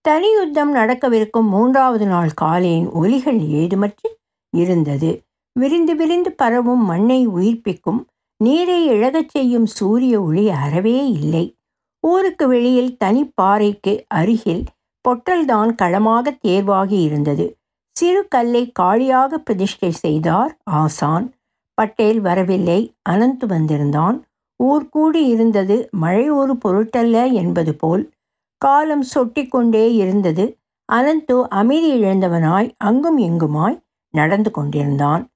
தனி 0.01 0.31
யுத்தம் 0.31 0.75
நடக்கவிருக்கும் 0.75 1.49
மூன்றாவது 1.49 2.07
நாள் 2.07 2.31
காலையின் 2.41 2.91
ஒலிகள் 2.91 3.39
ஏதுமற்று 3.39 4.09
இருந்தது. 4.57 5.23
விரிந்து 5.53 5.97
விரிந்து 5.97 6.33
பரவும் 6.33 6.85
மண்ணை 6.85 7.29
உயிர்ப்பிக்கும் 7.29 8.05
நீரை 8.45 8.87
இழகச் 8.87 9.29
செய்யும் 9.29 9.67
சூரிய 9.67 10.23
ஒளி 10.23 10.49
அறவே 10.49 11.11
இல்லை. 11.11 11.57
ஊருக்கு 12.01 12.49
வெளியில் 12.49 12.97
தனிப்பாறைக்கு 13.05 14.05
அருகில் 14.09 14.65
பொட்டல்தான் 15.09 15.75
களமாக 15.75 16.31
தேர்வாகி 16.31 17.01
இருந்தது. 17.01 17.57
சிறு 17.91 18.29
கல்லை 18.29 18.73
காளியாக 18.81 19.35
பிரதிஷ்டை 19.35 19.91
செய்தார் 19.91 20.57
ஆசான். 20.65 21.33
பட்டேல் 21.75 22.21
வரவில்லை 22.21 22.95
அனந்து 23.09 23.47
வந்திருந்தான். 23.47 24.27
ஊர் 24.57 24.89
கூடி 24.89 25.25
இருந்தது 25.25 25.89
மழை 25.91 26.31
ஒரு 26.31 26.59
பொருட்டல்ல 26.65 27.33
என்பது 27.33 27.75
போல். 27.75 28.11
காலம் 28.59 29.05
சொட்டி 29.15 29.49
கொண்டே 29.49 29.95
இருந்தது. 29.95 30.59
அனந்து 30.93 31.49
அமைதி 31.49 32.03
இழந்தவனாய் 32.03 32.71
அங்கும் 32.77 33.19
இங்குமாய் 33.19 33.81
நடந்து 34.11 34.51
கொண்டிருந்தான். 34.51 35.29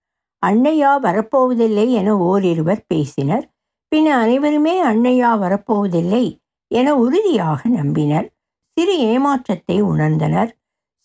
அன்னையா 0.46 0.92
வரப்போவதில்லை 1.02 1.90
என 1.90 2.16
ஓரிருவர் 2.16 2.84
பேசினர். 2.86 3.50
பின் 3.88 4.06
அனைவருமே 4.06 4.82
அன்னையா 4.84 5.32
வரப்போவதில்லை 5.44 6.38
என 6.66 6.94
உறுதியாக 6.96 7.68
நம்பினர். 7.68 8.28
சிறு 8.76 8.94
ஏமாற்றத்தை 9.10 9.76
உணர்ந்தனர். 9.92 10.50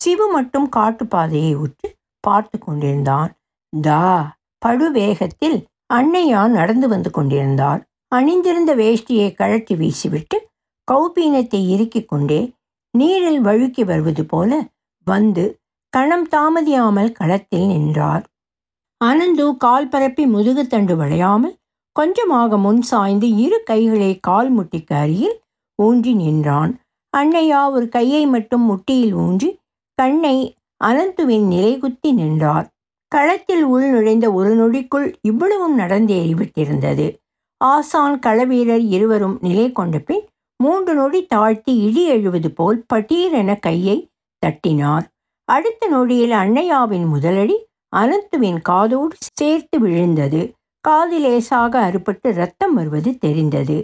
சிவு 0.00 0.26
மட்டும் 0.32 0.68
காட்டுப்பாதையை 0.76 1.52
உற்று 1.54 1.88
பார்த்து 2.24 2.56
கொண்டிருந்தான். 2.58 3.30
தா 3.72 4.04
படுவேகத்தில் 4.66 5.58
அன்னையா 5.94 6.42
நடந்து 6.48 6.86
வந்து 6.88 7.10
கொண்டிருந்தார் 7.10 7.82
அணிந்திருந்த 8.12 8.72
வேஷ்டியை 8.74 9.28
கழட்டி 9.34 9.74
வீசிவிட்டு 9.74 10.36
கௌபீனத்தை 10.88 11.60
இறுக்கிக் 11.74 12.08
கொண்டே 12.08 12.40
நீரில் 12.94 13.40
வழுக்கி 13.40 13.82
வருவது 13.84 14.22
போல 14.26 14.50
வந்து 15.06 15.44
கணம் 15.92 16.26
தாமதியாமல் 16.28 17.12
களத்தில் 17.12 17.66
நின்றார். 17.66 18.24
அனந்து 19.00 19.44
கால் 19.56 19.88
பரப்பி 19.88 20.24
முதுகுத்தண்டு 20.26 20.94
வளையாமல் 20.96 21.54
கொஞ்சமாக 21.96 22.56
முன் 22.56 22.82
சாய்ந்து 22.82 23.28
இரு 23.44 23.58
கைகளை 23.64 24.10
கால் 24.20 24.50
முட்டிக்கு 24.56 24.94
அருகில் 25.02 25.36
ஊன்றி 25.78 26.12
நின்றான். 26.14 26.72
அன்னையா 27.16 27.70
ஒரு 27.70 27.88
கையை 27.88 28.26
மட்டும் 28.26 28.62
முட்டியில் 28.62 29.14
ஊன்றி 29.14 29.48
கண்ணை 29.98 30.36
அனந்துவின் 30.84 31.46
நிலைகுத்தி 31.54 32.12
நின்றார். 32.12 32.66
களத்தில் 33.08 33.62
உள் 33.64 33.86
நுழைந்த 33.90 34.32
ஒரு 34.32 34.50
நொடிக்குள் 34.56 35.14
இவ்வளவும் 35.22 35.78
நடந்தேறிவிட்டிருந்தது 35.78 37.06
ஆசான் 37.64 38.18
களவீரர் 38.18 38.84
இருவரும் 38.88 39.38
நிலை 39.40 39.72
கொண்ட 39.72 39.98
பின் 39.98 40.24
மூன்று 40.62 40.94
நொடி 40.94 41.26
தாழ்த்தி 41.26 41.72
இடி 41.76 42.04
எழுவது 42.06 42.50
போல் 42.50 42.84
பட்டீரென 42.94 43.60
கையை 43.60 43.96
தட்டினார். 44.42 45.06
அடுத்த 45.48 45.88
நொடியில் 45.88 46.30
அன்னையாவின் 46.30 47.06
முதலடி 47.14 47.56
அனந்துவின் 47.96 48.60
காதோடு 48.62 49.16
சேர்த்து 49.32 49.78
விழுந்தது. 49.78 50.52
காது 50.80 51.18
லேசாக 51.18 51.74
அறுபட்டு 51.80 52.28
ரத்தம் 52.32 52.74
வருவது 52.74 53.18
தெரிந்தது. 53.18 53.78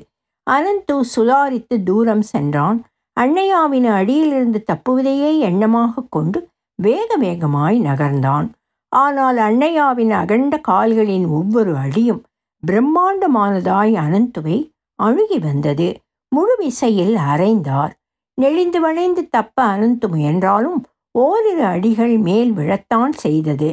அனந்து 0.50 1.00
சுதாரித்து 1.16 1.82
தூரம் 1.82 2.22
சென்றான். 2.22 2.78
அன்னையாவின் 3.16 3.88
அடியிலிருந்து 3.88 4.64
தப்புவதையே 4.72 5.32
எண்ணமாக 5.48 6.04
கொண்டு 6.08 6.38
வேக 6.78 7.16
வேகமாய் 7.16 7.78
நகர்ந்தான். 7.80 8.46
ஆனால் 8.88 9.36
அன்னையாவின் 9.36 10.10
அகண்ட 10.10 10.54
கால்களின் 10.60 11.26
ஒவ்வொரு 11.28 11.76
அடியும் 11.76 12.22
பிரம்மாண்டமானதாய் 12.62 13.94
அனந்துவை 13.96 14.56
அழுகி 14.98 15.38
வந்தது. 15.38 15.88
முழு 16.32 16.54
விசையில் 16.58 17.14
அரைந்தார். 17.32 17.92
நெளிந்து 18.38 18.80
வளைந்து 18.80 19.28
தப்ப 19.28 19.56
அனந்து 19.64 20.06
முயன்றாலும் 20.08 20.78
ஓரிரு 21.14 21.64
அடிகள் 21.64 22.14
மேல் 22.18 22.52
விழத்தான் 22.52 23.14
செய்தது. 23.16 23.70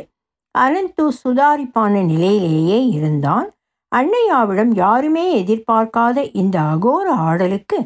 அனந்து 0.55 1.05
சுதாரிப்பான 1.21 1.93
நிலையிலேயே 2.05 2.79
இருந்தான். 2.87 3.47
அன்னையாவிடம் 3.91 4.73
யாருமே 4.73 5.25
எதிர்பார்க்காத 5.43 6.17
இந்த 6.33 6.57
அகோர 6.73 7.07
ஆடலுக்கு 7.27 7.79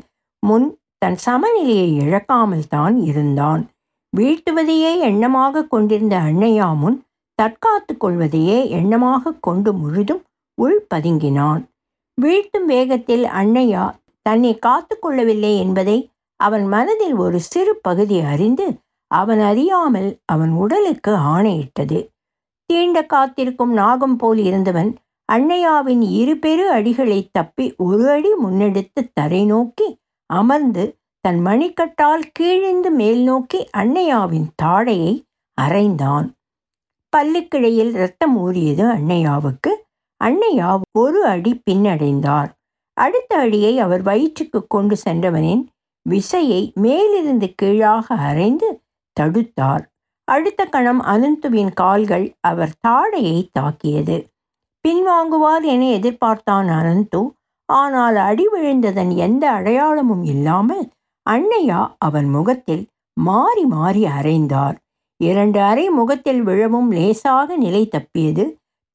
முன் 0.44 0.68
தன் 1.06 1.18
சமநிலையை 1.24 1.90
இழக்காமல் 2.04 2.68
தான் 2.68 2.96
இருந்தான். 3.04 3.64
வீழ்த்துவதையே 4.14 4.92
எண்ணமாக 5.10 5.68
கொண்டிருந்த 5.68 6.16
அன்னையா 6.28 6.68
முன் 6.74 6.98
தற்காத்து 7.40 7.94
கொள்வதையே 7.98 8.60
எண்ணமாக 8.80 9.34
கொண்டு 9.40 9.72
முழுதும் 9.74 10.22
உள் 10.58 10.80
பதுங்கினான். 10.94 11.62
வீழ்த்தும் 12.18 12.66
வேகத்தில் 12.66 13.26
அன்னையா 13.42 13.84
தன்னை 14.26 14.54
காத்து 14.58 14.96
கொள்ளவில்லை 15.00 15.54
என்பதை 15.58 15.98
அவன் 16.40 16.66
மனதில் 16.66 17.16
ஒரு 17.16 17.40
சிறு 17.40 17.74
பகுதி 17.82 18.18
அறிந்து 18.24 18.68
அவன் 19.12 19.42
அறியாமல் 19.42 20.10
அவன் 20.26 20.54
உடலுக்கு 20.54 21.12
ஆணையிட்டது. 21.34 22.00
தீண்ட 22.70 22.98
காத்திருக்கும் 23.06 23.74
நாகம் 23.74 24.18
போல் 24.18 24.42
இருந்தவன் 24.46 24.92
அன்னையாவின் 25.30 26.02
இரு 26.22 26.34
பெரு 26.38 26.66
அடிகளை 26.70 27.20
தப்பி 27.32 27.66
ஒரு 27.78 28.06
அடி 28.12 28.32
முன்னெடுத்து 28.44 29.02
தரை 29.14 29.44
நோக்கி 29.46 29.88
அமர்ந்து 30.26 30.98
தன் 31.20 31.46
மணிக்கட்டால் 31.46 32.24
கீழிந்து 32.32 32.92
மேல் 32.92 33.24
நோக்கி 33.24 33.68
அன்னையாவின் 33.78 34.48
தாடையை 34.64 35.22
அரைந்தான். 35.62 36.30
பல்லுக்கிடையில் 37.18 37.92
ரத்தம் 37.92 38.38
ஊறியது 38.38 38.86
அன்னையாவுக்கு. 38.86 39.86
அன்னையா 40.24 40.82
ஒரு 40.92 41.26
அடி 41.26 41.62
பின்னடைந்தார். 41.72 42.52
அடுத்த 42.94 43.38
அடியை 43.38 43.80
அவர் 43.80 44.02
வயிற்றுக்கு 44.02 44.68
கொண்டு 44.68 44.98
சென்றவனின் 45.10 45.66
விசையை 46.10 46.74
மேலிருந்து 46.74 47.54
கீழாக 47.56 48.16
அரைந்து 48.16 48.82
தடுத்தார். 49.20 49.86
அடுத்த 50.24 50.66
கணம் 50.66 51.02
அனந்துவின் 51.02 51.74
கால்கள் 51.74 52.34
அவர் 52.40 52.72
தாடையை 52.88 53.48
தாக்கியது. 53.52 54.28
பின்வாங்குவார் 54.88 55.64
என 55.64 55.86
எதிர்பார்த்தான் 55.86 56.68
அனந்து. 56.70 57.35
ஆனால் 57.70 58.16
அடி 58.16 58.46
விழுந்ததன் 58.48 59.16
எந்த 59.18 59.52
அடையாளமும் 59.52 60.24
இல்லாமல் 60.24 60.84
அன்னையா 61.30 61.82
அவன் 61.98 62.30
முகத்தில் 62.30 62.84
மாறி 63.18 63.66
மாறி 63.66 64.04
அரைந்தார். 64.04 64.76
இரண்டு 65.20 65.60
அறை 65.60 65.90
முகத்தில் 65.90 66.42
விழவும் 66.44 66.90
லேசாக 66.92 67.58
நிலை 67.58 67.88
தப்பியது. 67.88 68.46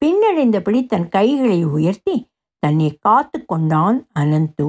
பின்னடைந்தபடி 0.01 0.85
தன் 0.85 1.07
கைகளை 1.09 1.65
உயர்த்தி 1.65 2.15
தன்னை 2.63 2.97
காத்து 2.99 3.45
கொண்டான் 3.45 4.07
அனந்து. 4.19 4.67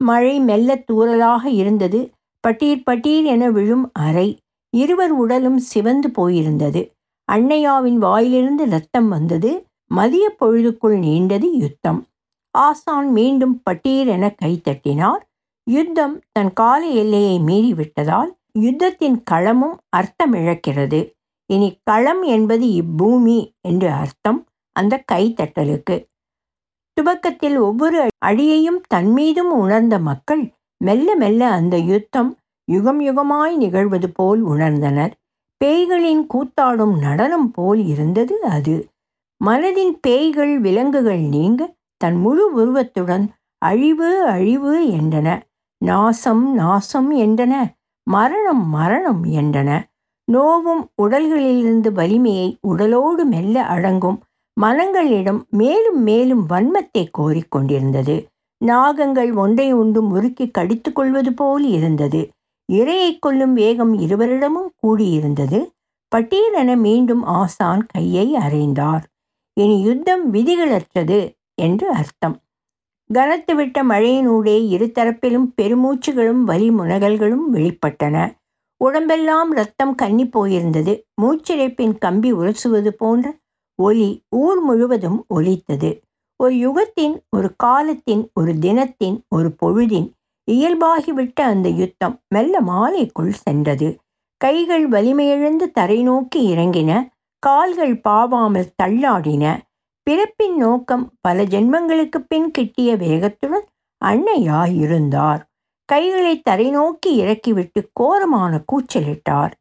மழை 0.00 0.40
மெல்ல 0.40 0.84
தூறலாக 0.92 1.44
இருந்தது. 1.46 2.00
பட்டீர் 2.44 2.86
பட்டீர் 2.90 3.24
என 3.24 3.50
விழும் 3.50 3.90
அறை 3.92 4.28
இருவர் 4.72 5.12
உடலும் 5.12 5.58
சிவந்து 5.58 6.08
போயிருந்தது. 6.08 6.82
அன்னையாவின் 7.28 7.98
வாயிலிருந்து 7.98 8.64
ரத்தம் 8.68 9.08
வந்தது. 9.08 9.50
மதிய 9.90 10.36
பொழுதுக்குள் 10.40 10.98
நீண்டது 10.98 11.48
யுத்தம். 11.54 12.00
ஆசான் 12.54 13.08
மீண்டும் 13.12 13.62
பட்டீர் 13.62 14.06
என 14.06 14.34
கைத்தட்டினார் 14.44 15.22
யுத்தம் 15.66 16.20
தன் 16.32 16.52
கால 16.52 16.86
எல்லையை 16.86 17.36
மீறிவிட்டதால் 17.40 18.30
யுத்தத்தின் 18.58 19.18
களமும் 19.30 19.76
அர்த்தமிழக்கிறது 19.96 21.00
இனி 21.50 21.78
களம் 21.84 22.22
என்பது 22.22 22.66
இப்பூமி 22.82 23.38
என்று 23.60 23.90
அர்த்தம் 23.90 24.40
அந்த 24.76 25.04
கைத்தட்டலுக்கு 25.12 25.96
துவக்கத்தில் 26.96 27.56
ஒவ்வொரு 27.58 28.08
அடியையும் 28.26 28.80
தன்மீதும் 28.94 29.52
உணர்ந்த 29.54 29.98
மக்கள் 29.98 30.42
மெல்ல 30.80 31.14
மெல்ல 31.16 31.48
அந்த 31.48 31.76
யுத்தம் 31.78 32.30
யுகம் 32.68 33.00
யுகமாய் 33.00 33.54
நிகழ்வது 33.56 34.08
போல் 34.08 34.40
உணர்ந்தனர். 34.44 35.12
பேய்களின் 35.60 36.22
கூத்தாடும் 36.34 36.98
நடனம் 36.98 37.50
போல் 37.50 37.86
இருந்தது 37.86 38.42
அது. 38.42 38.88
மனதின் 39.40 39.94
பேய்கள் 40.00 40.60
விலங்குகள் 40.60 41.22
நீங்க 41.28 41.62
தன் 42.02 42.16
முழு 42.16 42.44
உருவத்துடன் 42.52 43.24
அழிவு 43.62 44.10
அழிவு 44.26 44.72
என்றன. 44.98 45.28
நாசம் 45.80 46.44
நாசம் 46.54 47.10
என்றன. 47.16 47.54
மரணம் 48.06 48.64
மரணம் 48.68 49.24
என்றன. 49.32 49.70
நோவும் 50.28 50.82
உடல்களிலிருந்து 51.02 51.88
வலிமையை 51.92 52.48
உடலோடு 52.68 53.22
மெல்ல 53.24 53.56
அடங்கும் 53.66 54.18
மனங்களிடம் 54.56 55.40
மேலும் 55.50 56.00
மேலும் 56.02 56.44
வன்மத்தை 56.48 57.04
கோரிக்கொண்டிருந்தது 57.18 58.16
நாகங்கள் 58.60 59.30
ஒன்றை 59.34 59.68
ஒன்று 59.72 60.00
முறுக்கி 60.02 60.46
கடித்து 60.48 60.90
கொள்வது 60.92 61.30
போல் 61.32 61.64
இருந்தது. 61.68 62.20
இரையை 62.68 63.10
கொல்லும் 63.18 63.54
வேகம் 63.54 63.94
இருவரிடமும் 63.98 64.70
கூடியிருந்தது. 64.82 65.60
பட்டீரென 66.12 66.70
மீண்டும் 66.76 67.22
ஆசான் 67.38 67.82
கையை 67.86 68.26
அறைந்தார். 68.36 69.04
இனி 69.56 69.76
யுத்தம் 69.80 70.24
விதிகளற்றது. 70.34 71.20
என்று 71.54 71.90
அர்த்தம். 71.90 72.36
கனத்துவிட்ட 73.10 73.78
மழையினூடே 73.82 74.56
இருதரப்பிலும் 74.74 75.46
பெருமூச்சுகளும் 75.62 76.42
வலி 76.44 76.70
முனகல்களும் 76.70 77.46
வெளிப்பட்டன. 77.52 78.16
உடம்பெல்லாம் 78.76 79.52
ரத்தம் 79.52 79.94
கன்னி 79.94 80.24
போயிருந்தது. 80.26 80.92
மூச்சிறைப்பின் 81.22 81.98
கம்பி 81.98 82.32
உரசுவது 82.32 82.88
போன்ற 82.88 83.36
ஒலி 83.78 84.22
ஊர் 84.28 84.60
முழுவதும் 84.60 85.24
ஒலித்தது. 85.28 86.00
ஒரு 86.36 86.54
யுகத்தின் 86.54 87.14
ஒரு 87.30 87.54
காலத்தின் 87.56 88.30
ஒரு 88.34 88.58
தினத்தின் 88.58 89.24
ஒரு 89.28 89.54
பொழுதின் 89.66 90.08
இயல்பாகிவிட்ட 90.52 91.34
அந்த 91.34 91.68
யுத்தம் 91.68 92.20
மெல்ல 92.28 92.60
மாலைக்குள் 92.60 93.30
சென்றது. 93.30 93.98
கைகள் 94.36 94.88
வலிமையிழந்து 94.88 95.70
தரை 95.70 96.02
நோக்கி 96.02 96.54
இறங்கின. 96.54 97.08
கால்கள் 97.38 98.00
பாவாமல் 98.08 98.72
தள்ளாடின. 98.82 99.44
பிறப்பின் 100.02 100.56
நோக்கம் 100.56 101.12
பல 101.20 101.42
ஜென்மங்களுக்கு 101.42 102.18
பின் 102.28 102.50
கிட்டிய 102.50 102.96
வேகத்துடன் 102.96 103.66
அன்னையா 104.04 104.74
இருந்தார் 104.74 105.50
கைகளை 105.84 106.40
தரை 106.40 106.70
நோக்கி 106.70 107.14
இறக்கிவிட்டு 107.14 107.90
கோரமான 107.92 108.64
கூச்சலிட்டார். 108.72 109.52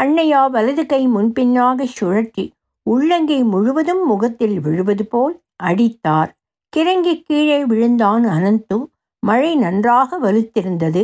அன்னையா 0.00 0.50
வலது 0.50 0.86
கை 0.86 1.08
முன்பின்னாக 1.08 1.86
சுழற்றி 2.00 2.50
உள்ளங்கை 2.82 3.44
முழுவதும் 3.44 4.06
முகத்தில் 4.06 4.60
விழுவது 4.60 5.06
போல் 5.06 5.42
அடித்தார். 5.56 6.30
கிறங்கி 6.76 7.22
கீழே 7.22 7.64
விழுந்தான் 7.64 8.24
அனந்து 8.24 8.78
மழை 9.22 9.56
நன்றாக 9.56 10.18
வலுத்திருந்தது. 10.20 11.02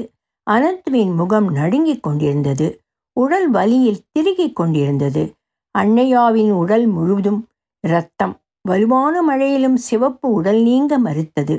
அனந்துவின் 0.50 1.14
முகம் 1.14 1.52
நடுங்கிக் 1.52 2.02
கொண்டிருந்தது. 2.02 2.80
உடல் 3.16 3.50
வலியில் 3.50 4.04
திருகிக் 4.12 4.56
கொண்டிருந்தது. 4.56 5.32
அன்னையாவின் 5.78 6.52
உடல் 6.52 6.86
முழுவதும் 6.86 7.40
இரத்தம் 7.84 8.34
வலுவான 8.64 9.14
மழையிலும் 9.22 9.76
சிவப்பு 9.76 10.32
உடல் 10.32 10.60
நீங்க 10.62 10.98
மறுத்தது. 10.98 11.56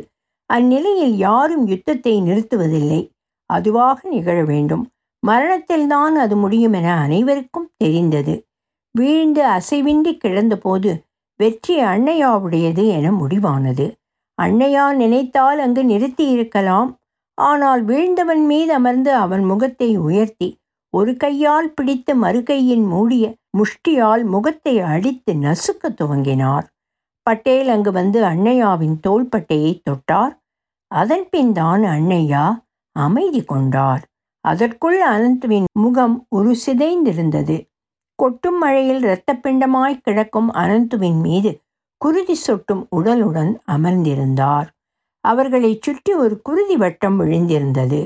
அந்நிலையில் 0.50 1.16
யாரும் 1.16 1.68
யுத்தத்தை 1.68 2.22
நிறுத்துவதில்லை. 2.22 3.02
அதுவாக 3.50 4.10
நிகழ 4.10 4.44
வேண்டும். 4.44 4.84
மரணத்தில்தான் 5.28 6.16
அது 6.16 6.36
முடியும் 6.36 6.74
என 6.74 6.96
அனைவருக்கும் 6.96 7.70
தெரிந்தது. 7.78 8.46
வீழ்ந்து 8.92 9.44
அசைவின்றி 9.48 10.18
கிடந்தபோது 10.18 10.92
வெற்றி 11.40 11.76
அன்னையாவுடையது 11.82 12.84
என 12.88 13.12
முடிவானது. 13.12 13.86
அன்னையா 14.42 14.96
நினைத்தால் 14.96 15.60
அங்கு 15.60 15.84
நிறுத்தி 15.84 16.26
இருக்கலாம். 16.30 16.92
ஆனால் 17.38 17.86
வீழ்ந்தவன் 17.86 18.44
மீது 18.46 18.74
அமர்ந்து 18.74 19.12
அவன் 19.16 19.44
முகத்தை 19.44 19.98
உயர்த்தி 19.98 20.50
ஒரு 20.90 21.12
கையால் 21.16 21.70
பிடித்து 21.74 22.16
மறு 22.16 22.44
கையின் 22.44 22.86
மூடிய 22.86 23.26
முஷ்டியால் 23.58 24.24
முகத்தை 24.26 24.80
அடித்து 24.80 25.34
நசுக்க 25.34 25.90
துவங்கினார். 26.02 26.66
பட்டேல் 27.24 27.70
அங்கு 27.70 27.92
வந்து 27.92 28.24
அன்னையாவின் 28.24 28.96
தோள்பட்டையை 29.08 29.82
தொட்டார். 29.90 30.34
அதன் 30.88 31.28
பின் 31.30 31.52
தான் 31.52 31.84
அன்னையா 31.84 32.46
அமைதி 32.96 33.44
கொண்டார். 33.44 34.02
அதற்குள் 34.46 35.00
அனந்துவின் 35.08 35.64
முகம் 35.74 36.26
ஒரு 36.30 36.56
சிதைந்திருந்தது. 36.66 37.58
கொட்டும் 38.16 38.58
மழையில் 38.58 39.04
இரத்தப்பிண்டமாய் 39.04 40.02
கிடக்கும் 40.02 40.50
அனந்துவின் 40.54 41.20
மீது 41.22 41.52
குருதி 41.98 42.36
சொட்டும் 42.36 42.88
உடலுடன் 42.96 43.52
அமர்ந்திருந்தார். 43.72 44.68
அவர்களைச் 45.24 45.82
சுற்றி 45.82 46.14
ஒரு 46.14 46.42
குருதி 46.42 46.78
வட்டம் 46.78 47.18
விழுந்திருந்தது. 47.20 48.02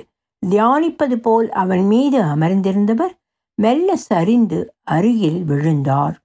தியானிப்பது 0.45 1.15
போல் 1.15 1.49
அவன் 1.49 1.85
மீது 1.85 2.21
அமர்ந்திருந்தவர் 2.23 3.13
மெல்ல 3.55 3.95
சரிந்து 3.95 4.73
அருகில் 4.83 5.43
விழுந்தார். 5.43 6.15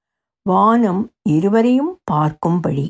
வானம் 0.47 1.03
இருவரையும் 1.23 1.99
பார்க்கும்படி. 2.11 2.87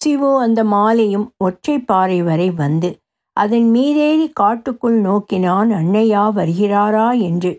சிவு 0.00 0.40
அந்த 0.40 0.64
மாலையும் 0.64 1.32
ஒற்றைப்பாறை 1.44 2.22
வரை 2.22 2.50
வந்து 2.50 2.90
அதன் 3.36 3.70
மீதேறி 3.74 4.30
காட்டுக்குள் 4.32 4.98
நோக்கினான் 5.00 5.70
அன்னையா 5.70 6.22
வருகிறாரா? 6.34 7.20
என்று. 7.20 7.52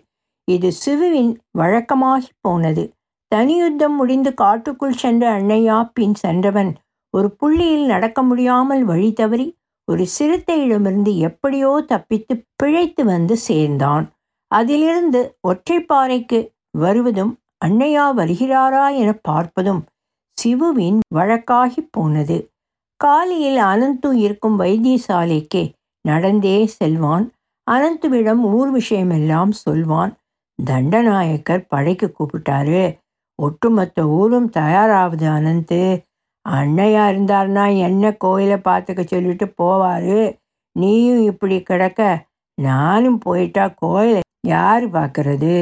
இது 0.44 0.72
சிவுவின் 0.84 1.32
வழக்கமாகி 1.58 2.30
போனது. 2.40 2.84
தனியுத்தம் 3.32 3.96
முடிந்து 3.96 4.34
காட்டுக்குள் 4.34 4.92
சென்ற 4.92 5.40
அன்னையா 5.40 5.90
பின் 5.92 6.14
சென்றவன் 6.14 6.72
ஒரு 7.14 7.36
புள்ளியில் 7.36 7.86
நடக்க 7.86 8.22
முடியாமல் 8.22 8.84
வழி 8.84 9.12
தவறி 9.12 9.46
ஒரு 9.88 10.06
சிறுத்தையிடமிருந்து 10.18 11.16
எப்படியோ 11.18 11.80
தப்பித்து 11.86 12.46
பிழைத்து 12.56 13.04
வந்து 13.04 13.36
சேர்ந்தான். 13.36 14.06
அதிலிருந்து 14.50 15.20
ஒற்றைப்பாறைக்கு 15.48 16.40
வருவதும் 16.78 17.32
அன்னையா 17.64 18.04
வருகிறாரா 18.16 18.84
என 18.96 19.10
பார்ப்பதும் 19.28 19.82
சிவுவின் 20.38 21.00
வழக்காகி 21.14 21.82
போனது. 21.90 22.36
காலையில் 22.96 23.58
அனந்து 23.62 24.10
இருக்கும் 24.12 24.60
வைத்தியசாலைக்கே 24.60 25.64
நடந்தே 26.04 26.66
செல்வான். 26.66 27.26
அனந்துவிடம் 27.70 28.42
ஊர் 28.50 28.70
விஷயமெல்லாம் 28.76 29.50
சொல்வான். 29.50 30.12
தண்டநாயக்கர் 30.58 31.68
படைக்கு 31.68 32.14
கூப்பிட்டாரு. 32.14 32.98
ஒட்டுமொத்த 33.38 34.06
ஊரும் 34.08 34.48
தயாராகுது 34.50 35.26
அனந்து. 35.38 35.82
அன்னையா 36.48 37.04
இருந்தார்னா 37.12 37.64
என்ன 37.76 38.12
கோயிலை 38.12 38.58
பார்த்துக்க 38.64 39.02
சொல்லிட்டு 39.04 39.46
போவார்? 39.62 40.38
நீயும் 40.76 41.22
இப்படி 41.22 41.62
கிடக்க 41.62 42.00
நானும் 42.58 43.18
போயிட்டா 43.18 43.64
கோயிலை 43.76 44.20
யார் 44.46 44.84
பார்க்கறது? 44.90 45.54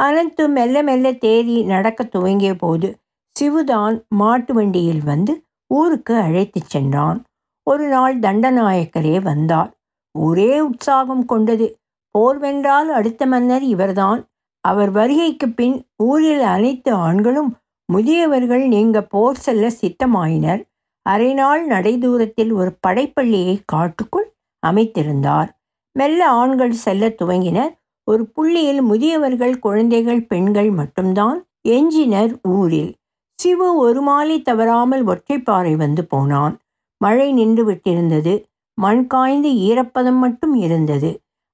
அனந்து 0.00 0.48
மெல்ல 0.48 0.82
மெல்ல 0.82 1.12
தேறி 1.12 1.64
நடக்க 1.64 2.04
துவங்கிய 2.04 2.54
போது 2.54 2.88
சிவுதான் 3.36 3.96
மாட்டு 4.08 4.54
வண்டியில் 4.54 5.02
வந்து 5.02 5.32
ஊருக்கு 5.70 6.14
அழைத்துச் 6.16 6.70
சென்றான். 6.70 7.18
ஒரு 7.66 7.88
நாள் 7.88 8.18
தண்டநாயக்கரே 8.18 9.22
வந்தார் 9.22 9.70
ஒரே 10.14 10.60
உற்சாகம் 10.60 11.24
கொண்டது. 11.24 11.66
போர் 12.10 12.38
வென்றால் 12.38 12.90
அடுத்த 12.90 13.26
மன்னர் 13.26 13.62
இவர்தான். 13.62 14.20
அவர் 14.60 14.90
வருகைக்கு 14.90 15.48
பின் 15.48 15.76
ஊரில் 16.02 16.44
அனைத்து 16.54 16.92
ஆண்களும் 16.92 17.50
முதியவர்கள் 17.88 18.66
நீங்க 18.66 19.02
போர் 19.02 19.36
செல்ல 19.36 19.70
சித்தமாயினர். 19.80 20.62
அரை 21.06 21.34
நாள் 21.34 21.68
நடைதூரத்தில் 21.68 22.52
ஒரு 22.52 22.70
படைப்பள்ளியை 22.86 23.56
காட்டுக்குள் 23.64 24.28
அமைத்திருந்தார். 24.66 25.50
மெல்ல 25.98 26.28
ஆண்கள் 26.30 26.72
செல்ல 26.84 27.08
துவங்கினர். 27.08 27.72
ஒரு 28.04 28.22
புள்ளியில் 28.26 28.82
முதியவர்கள் 28.82 29.58
குழந்தைகள் 29.58 30.22
பெண்கள் 30.26 30.70
மட்டும்தான் 30.70 31.38
எஞ்சினர் 31.68 32.34
ஊரில். 32.48 32.92
சிவு 33.38 33.68
ஒரு 33.76 34.00
மாலை 34.02 34.42
தவறாமல் 34.42 35.04
ஒற்றைப்பாறை 35.06 35.74
வந்து 35.76 36.02
போனான். 36.04 36.54
மழை 37.00 37.28
நின்று 37.32 37.62
விட்டிருந்தது. 37.70 38.34
மண் 38.78 39.06
காய்ந்து 39.06 39.50
ஈரப்பதம் 39.68 40.18
மட்டும் 40.18 40.54
இருந்தது. 40.54 41.10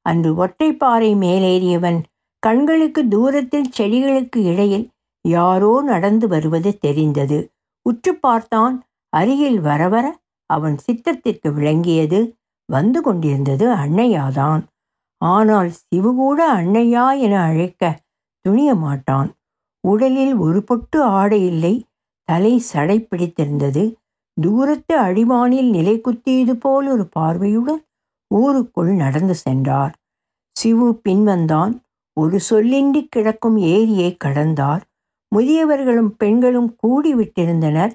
அன்று 0.07 0.31
ஒற்றைப்பாறை 0.45 1.11
மேலேறியவன் 1.17 2.01
கண்களுக்கு 2.43 3.09
தூரத்தில் 3.09 3.73
செடிகளுக்கு 3.79 4.39
இடையில் 4.45 4.87
யாரோ 5.25 5.73
நடந்து 5.83 6.29
வருவது 6.29 6.79
தெரிந்தது. 6.79 7.39
உற்று 7.87 8.13
பார்த்தான். 8.15 8.77
அருகில் 9.13 9.61
வர 9.61 9.89
வர 9.89 10.07
அவன் 10.51 10.77
சித்தத்திற்கு 10.87 11.49
விளங்கியது. 11.53 12.21
வந்து 12.69 13.01
கொண்டிருந்தது 13.03 13.67
அன்னையாதான். 13.75 14.63
ஆனால் 15.21 15.71
சிவு 15.79 16.11
கூட 16.15 16.41
அன்னையா 16.55 17.07
என 17.19 17.35
அழைக்க 17.43 17.83
துணிய 18.45 18.71
மாட்டான் 18.75 19.29
உடலில் 19.85 20.35
ஒரு 20.37 20.61
பொட்டு 20.63 20.99
ஆடை 21.03 21.41
இல்லை 21.47 21.75
தலை 22.29 22.55
சடை 22.63 22.97
பிடித்திருந்தது. 23.01 23.85
தூரத்து 24.37 24.95
அடிவானில் 24.99 25.71
நிலை 25.71 25.95
குத்தியது 26.01 26.55
போல் 26.55 26.87
ஒரு 26.89 27.05
பார்வையுடன் 27.07 27.83
ஊருக்குள் 28.31 28.93
நடந்து 28.95 29.35
சென்றார். 29.35 29.93
சிவு 30.57 30.89
பின்வந்தான் 31.09 31.73
ஒரு 32.17 32.39
சொல்லின்றி 32.51 33.03
கிடக்கும் 33.09 33.59
ஏரியை 33.71 34.11
கடந்தார். 34.17 34.83
முதியவர்களும் 35.33 36.13
பெண்களும் 36.17 36.71
கூடிவிட்டிருந்தனர். 36.83 37.93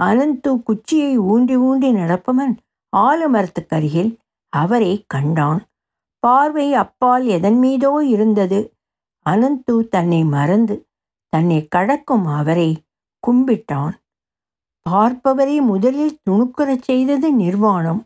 அனந்து 0.00 0.50
குச்சியை 0.62 1.12
ஊன்றி 1.26 1.56
ஊண்டி 1.58 1.90
நடப்பவன் 1.92 2.54
ஆலமரத்துக்கருகில் 2.92 4.12
அவரை 4.52 4.92
கண்டான். 5.06 5.60
பார்வை 6.26 6.68
அப்பால் 6.74 7.24
எதன் 7.26 7.58
மீதோ 7.58 7.92
இருந்தது. 8.06 8.58
அனந்து 9.26 9.74
தன்னை 9.88 10.20
மறந்து 10.24 10.74
தன்னை 11.32 11.60
கடக்கும் 11.68 12.26
அவரை 12.38 12.70
கும்பிட்டான். 13.22 13.94
பார்ப்பவரை 14.86 15.56
முதலில் 15.62 16.18
துணுக்குறச் 16.24 16.84
செய்தது 16.84 17.28
நிர்வாணம். 17.32 18.00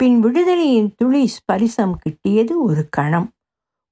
பின் 0.00 0.16
விடுதலையின் 0.24 0.90
துளி 0.96 1.22
ஸ்பரிசம் 1.36 1.94
கிட்டியது 2.02 2.54
ஒரு 2.62 2.82
கணம். 2.90 3.28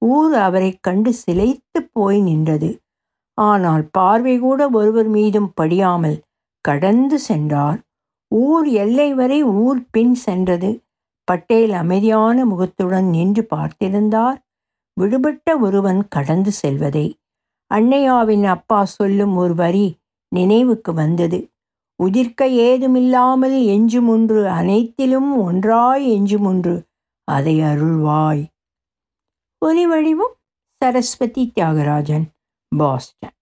ஊர் 0.02 0.34
அவரை 0.46 0.70
கண்டு 0.80 1.10
சிலைத்து 1.14 1.80
போய் 1.92 2.20
நின்றது. 2.20 2.70
ஆனால் 3.38 3.84
பார்வை 3.90 4.34
கூட 4.38 4.60
ஒருவர் 4.70 5.08
மீதும் 5.08 5.50
படியாமல் 5.54 6.18
கடந்து 6.64 7.18
சென்றார். 7.18 7.78
ஊர் 8.32 8.68
எல்லை 8.82 9.08
வரை 9.14 9.40
ஊர் 9.58 9.80
பின் 9.90 10.14
சென்றது. 10.26 10.70
பட்டேல் 11.28 11.72
அமைதியான 11.72 12.44
முகத்துடன் 12.44 13.08
நின்று 13.08 13.42
பார்த்திருந்தார். 13.54 14.38
விடுபட்ட 14.96 15.56
ஒருவன் 15.58 16.00
கடந்து 16.08 16.52
செல்வதை. 16.52 17.06
அன்னையாவின் 17.74 18.44
அப்பா 18.46 18.80
சொல்லும் 18.96 19.34
ஒரு 19.36 19.54
வரி 19.54 19.86
நினைவுக்கு 20.32 20.92
வந்தது. 20.92 21.40
உதிர்க்க 22.00 22.46
ஏதுமில்லாமல் 22.66 23.56
எஞ்சுமுன்று 23.74 24.40
அனைத்திலும் 24.58 25.30
ஒன்றாய் 25.38 26.04
எஞ்சுமுன்று 26.16 26.74
அதை 27.28 27.54
அருள்வாய். 27.62 28.44
ஒலி 29.62 29.84
வடிவம் 29.86 30.36
சரஸ்வதி 30.80 31.44
தியாகராஜன் 31.54 32.26
பாஸ்டன். 32.72 33.37